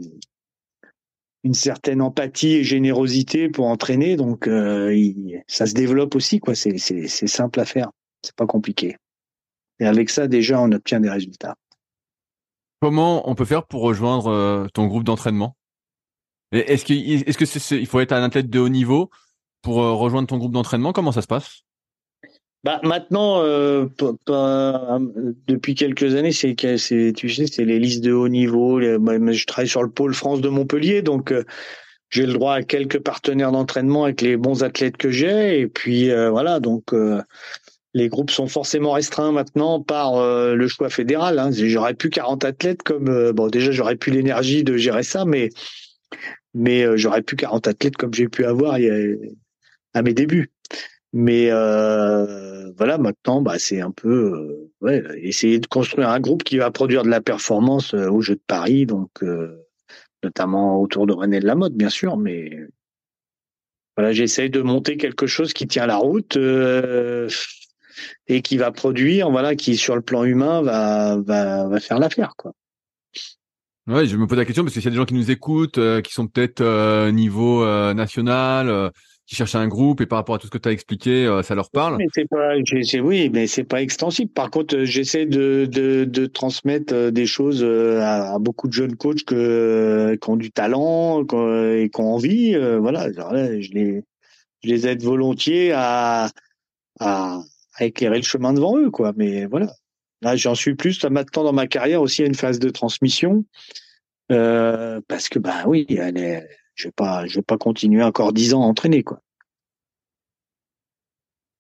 [1.45, 4.17] une certaine empathie et générosité pour entraîner.
[4.17, 4.95] Donc euh,
[5.47, 6.55] ça se développe aussi quoi.
[6.55, 7.91] C'est c'est c'est simple à faire.
[8.23, 8.97] C'est pas compliqué.
[9.81, 11.55] Et avec ça déjà on obtient des résultats.
[12.81, 15.57] Comment on peut faire pour rejoindre euh, ton groupe d'entraînement?
[16.53, 19.11] Est-ce qu'il est-ce que c'est, il faut être un athlète de haut niveau
[19.63, 20.93] pour euh, rejoindre ton groupe d'entraînement?
[20.93, 21.63] Comment ça se passe?
[22.65, 23.87] Bah maintenant, euh,
[25.47, 28.81] depuis quelques années, c'est c'est tu sais, c'est les listes de haut niveau.
[28.81, 31.45] je travaille sur le pôle France de Montpellier, donc euh,
[32.11, 35.61] j'ai le droit à quelques partenaires d'entraînement avec les bons athlètes que j'ai.
[35.61, 36.95] Et puis voilà, donc
[37.95, 41.39] les groupes sont forcément restreints maintenant par le choix fédéral.
[41.39, 41.51] Hein.
[41.53, 45.51] J'aurais plus 40 athlètes comme bon déjà j'aurais plus l'énergie de gérer ça, mais
[46.55, 50.51] mais euh, j'aurais plus 40 athlètes comme j'ai pu avoir à mes débuts.
[51.13, 56.45] Mais euh, voilà, maintenant, bah, c'est un peu euh, ouais, essayer de construire un groupe
[56.45, 59.23] qui va produire de la performance euh, au Jeu de Paris, donc
[60.23, 62.17] notamment autour de René de la Mode, bien sûr.
[62.19, 62.51] Mais
[63.97, 66.37] voilà, j'essaye de monter quelque chose qui tient la route
[68.27, 72.35] et qui va produire, voilà, qui sur le plan humain va va, va faire l'affaire,
[72.37, 72.53] quoi.
[73.89, 75.79] Ouais, je me pose la question parce qu'il y a des gens qui nous écoutent,
[75.79, 78.93] euh, qui sont peut-être euh, niveau euh, national,
[79.25, 81.55] qui cherchent un groupe et par rapport à tout ce que tu as expliqué, ça
[81.55, 81.97] leur parle.
[81.97, 82.55] Mais c'est pas,
[83.03, 84.31] oui, mais c'est pas extensible.
[84.31, 90.31] Par contre, j'essaie de, de, transmettre des choses à, beaucoup de jeunes coachs que, qui
[90.31, 92.57] ont du talent et qui ont envie.
[92.79, 94.03] voilà, je les,
[94.65, 96.31] je les aide volontiers à,
[97.01, 97.43] à,
[97.77, 99.13] à éclairer le chemin devant eux, quoi.
[99.17, 99.73] Mais voilà,
[100.23, 103.45] Là, j'en suis plus là, maintenant dans ma carrière aussi à une phase de transmission
[104.31, 108.33] euh, parce que bah oui, elle est, je vais pas, je vais pas continuer encore
[108.33, 109.21] dix ans à entraîner quoi.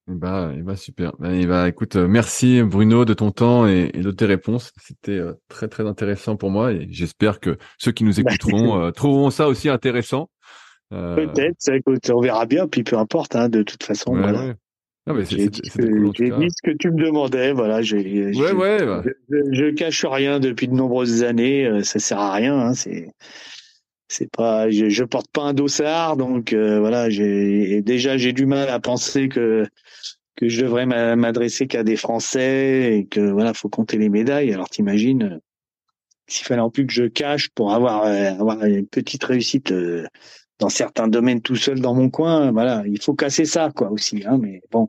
[0.06, 1.12] Bah, bah super.
[1.18, 4.72] Bah, bah, écoute, euh, merci Bruno de ton temps et, de tes réponses.
[4.82, 9.30] C'était euh, très très intéressant pour moi et j'espère que ceux qui nous écouteront trouveront
[9.30, 10.30] ça aussi intéressant.
[10.90, 11.70] Peut-être,
[12.10, 12.66] on verra bien.
[12.66, 14.16] Puis peu importe, hein, de toute façon.
[14.16, 14.54] voilà
[15.28, 17.80] j'ai dit, ce que tu me demandais, voilà.
[17.80, 18.78] ouais, ouais,
[19.28, 22.58] Je, je, cache rien depuis de nombreuses années, euh, ça sert à rien.
[22.58, 23.08] Hein, c'est
[24.08, 28.46] c'est pas, je, je, porte pas un dossard, donc euh, voilà, j'ai déjà j'ai du
[28.46, 29.66] mal à penser que
[30.36, 34.52] que je devrais m'adresser qu'à des Français et que voilà, faut compter les médailles.
[34.52, 35.38] Alors t'imagines euh,
[36.26, 39.72] s'il fallait en plus que je cache pour avoir euh, avoir une petite réussite
[40.58, 44.24] dans certains domaines tout seul dans mon coin, voilà, il faut casser ça quoi aussi,
[44.26, 44.88] hein, mais bon.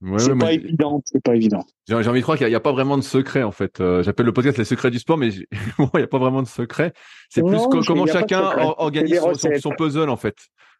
[0.00, 1.64] Ouais, c'est pas évident, c'est pas évident.
[1.88, 3.80] J'ai envie de croire qu'il n'y a, pas vraiment de secret en fait.
[3.80, 5.28] Euh, j'appelle le podcast les secrets du sport, mais
[5.78, 6.92] il n'y a pas vraiment de secret.
[7.28, 8.42] C'est plus comment chacun
[8.78, 9.20] organise
[9.60, 10.36] son, puzzle en fait.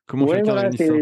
[0.07, 0.95] Comment chacun organise ça.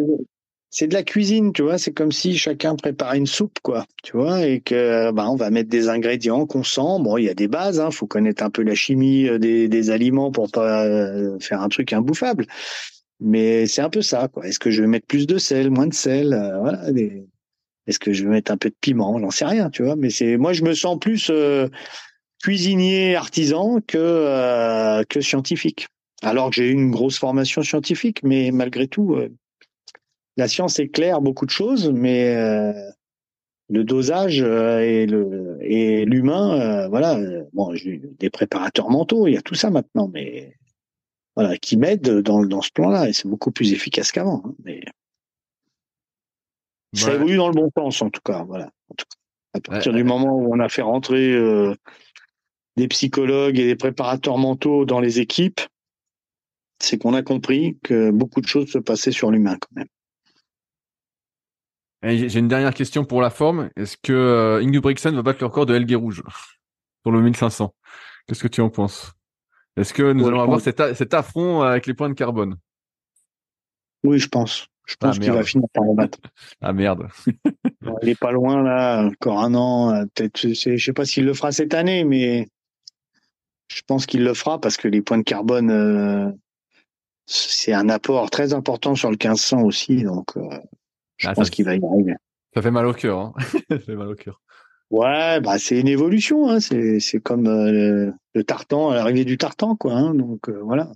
[0.70, 1.78] C'est de la cuisine, tu vois.
[1.78, 3.86] C'est comme si chacun préparait une soupe, quoi.
[4.02, 7.00] Tu vois, et que bah on va mettre des ingrédients qu'on sent.
[7.00, 7.80] Bon, il y a des bases.
[7.80, 7.90] Hein.
[7.90, 11.68] Faut connaître un peu la chimie euh, des, des aliments pour pas euh, faire un
[11.68, 12.46] truc imbouffable.
[13.20, 14.46] Mais c'est un peu ça, quoi.
[14.46, 16.28] Est-ce que je vais mettre plus de sel, moins de sel,
[16.60, 16.90] voilà.
[16.92, 17.26] Des
[17.86, 19.18] est-ce que je vais mettre un peu de piment?
[19.18, 19.96] J'en sais rien, tu vois.
[19.96, 21.68] Mais c'est moi, je me sens plus euh,
[22.42, 25.86] cuisinier artisan que euh, que scientifique.
[26.22, 29.28] Alors que j'ai eu une grosse formation scientifique, mais malgré tout, euh,
[30.36, 32.34] la science éclaire beaucoup de choses, mais
[33.68, 35.06] le dosage et
[36.04, 37.18] l'humain, voilà.
[37.54, 40.54] bon, j'ai des préparateurs mentaux, il y a tout ça maintenant, mais
[41.36, 44.42] voilà, qui m'aident dans ce plan-là, et c'est beaucoup plus efficace qu'avant.
[44.44, 44.54] Hein,
[46.96, 48.44] ça évolue dans le bon sens, en tout cas.
[48.44, 48.70] Voilà.
[49.54, 51.74] À partir du moment où on a fait rentrer euh,
[52.76, 55.60] des psychologues et des préparateurs mentaux dans les équipes,
[56.78, 59.88] c'est qu'on a compris que beaucoup de choses se passaient sur l'humain quand même.
[62.02, 63.70] J'ai une dernière question pour la forme.
[63.76, 66.22] Est-ce que euh, Ingebrigtsen va battre le record de Helge Rouge
[67.02, 67.74] sur le 1500
[68.26, 69.12] Qu'est-ce que tu en penses?
[69.76, 72.56] Est-ce que nous allons avoir cet, cet affront avec les points de carbone?
[74.04, 74.68] Oui, je pense.
[74.86, 76.18] Je pense ah, qu'il va finir par le battre.
[76.62, 77.08] Ah merde.
[78.02, 80.06] il est pas loin là, encore un an.
[80.14, 82.48] Peut-être, je sais pas s'il le fera cette année, mais
[83.68, 86.30] je pense qu'il le fera parce que les points de carbone, euh,
[87.26, 90.48] c'est un apport très important sur le 1500 aussi, donc euh,
[91.16, 92.14] je ah, pense qu'il va y arriver.
[92.54, 93.18] Ça fait mal au cœur.
[93.18, 93.34] Hein
[93.70, 94.40] ça fait mal au cœur.
[94.90, 96.48] Ouais, bah c'est une évolution.
[96.48, 96.60] Hein.
[96.60, 99.94] C'est c'est comme euh, le, tartan, l'arrivée du tartan, quoi.
[99.94, 100.14] Hein.
[100.14, 100.92] Donc voilà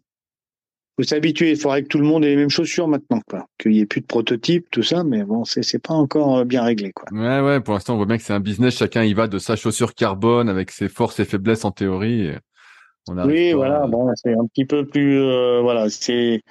[1.00, 1.50] faut s'habituer.
[1.50, 3.46] Il faudrait que tout le monde ait les mêmes chaussures maintenant, quoi.
[3.58, 6.44] Qu'il y ait plus de prototypes, tout ça, mais bon, c'est c'est pas encore euh,
[6.44, 7.06] bien réglé, quoi.
[7.12, 7.60] Ouais, ouais.
[7.60, 8.76] Pour l'instant, on voit bien que c'est un business.
[8.76, 12.30] Chacun y va de sa chaussure carbone avec ses forces et faiblesses en théorie.
[13.08, 13.86] oui, voilà.
[13.86, 15.88] Bon, c'est un petit peu plus, euh, voilà.
[15.90, 16.42] C'est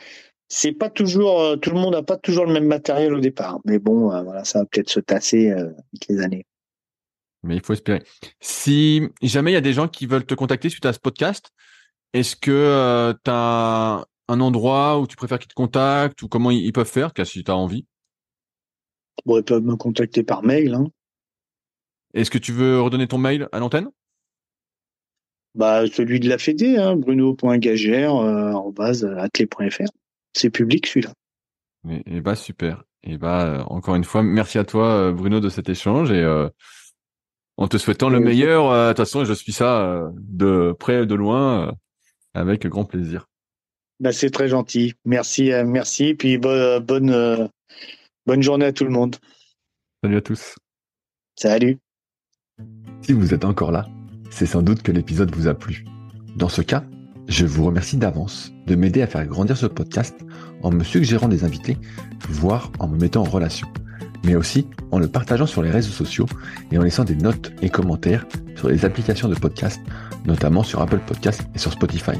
[0.52, 3.60] c'est pas toujours euh, tout le monde n'a pas toujours le même matériel au départ,
[3.66, 6.46] mais bon, voilà, ça va peut-être se tasser avec les années.
[7.44, 8.04] Mais il faut espérer.
[8.42, 11.52] Si jamais il y a des gens qui veulent te contacter suite à ce podcast,
[12.14, 16.72] est-ce que tu as un endroit où tu préfères qu'ils te contactent ou comment ils,
[16.72, 17.86] peuvent faire, si tu as envie?
[19.26, 20.74] Ils peuvent me contacter par mail.
[20.74, 20.88] Hein.
[22.14, 23.90] Est-ce que tu veux redonner ton mail à l'antenne?
[25.56, 29.90] Bah, Celui de la Fédé, hein, bruno.gagère.fr.
[30.34, 31.14] C'est public celui-là.
[32.06, 32.84] Et, bah super.
[33.04, 36.22] Et bah euh, encore une fois, merci à toi euh, Bruno de cet échange et
[36.22, 36.50] euh,
[37.58, 38.72] en te souhaitant le meilleur.
[38.72, 41.74] De toute façon, je suis ça de près de loin
[42.34, 43.29] avec grand plaisir.
[44.00, 44.94] Bah, c'est très gentil.
[45.06, 46.14] Merci, euh, merci.
[46.14, 47.48] Puis bonne, bonne, euh,
[48.26, 49.18] bonne journée à tout le monde.
[50.04, 50.56] Salut à tous.
[51.36, 51.78] Salut.
[53.02, 53.88] Si vous êtes encore là,
[54.30, 55.86] c'est sans doute que l'épisode vous a plu.
[56.36, 56.84] Dans ce cas,
[57.28, 60.16] je vous remercie d'avance de m'aider à faire grandir ce podcast
[60.64, 61.78] en me suggérant des invités,
[62.30, 63.68] voire en me mettant en relation,
[64.24, 66.26] mais aussi en le partageant sur les réseaux sociaux
[66.72, 69.82] et en laissant des notes et commentaires sur les applications de podcast,
[70.26, 72.18] notamment sur Apple Podcast et sur Spotify.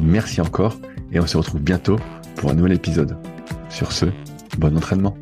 [0.00, 0.76] Merci encore
[1.12, 1.96] et on se retrouve bientôt
[2.36, 3.16] pour un nouvel épisode.
[3.68, 4.06] Sur ce,
[4.58, 5.16] bon entraînement.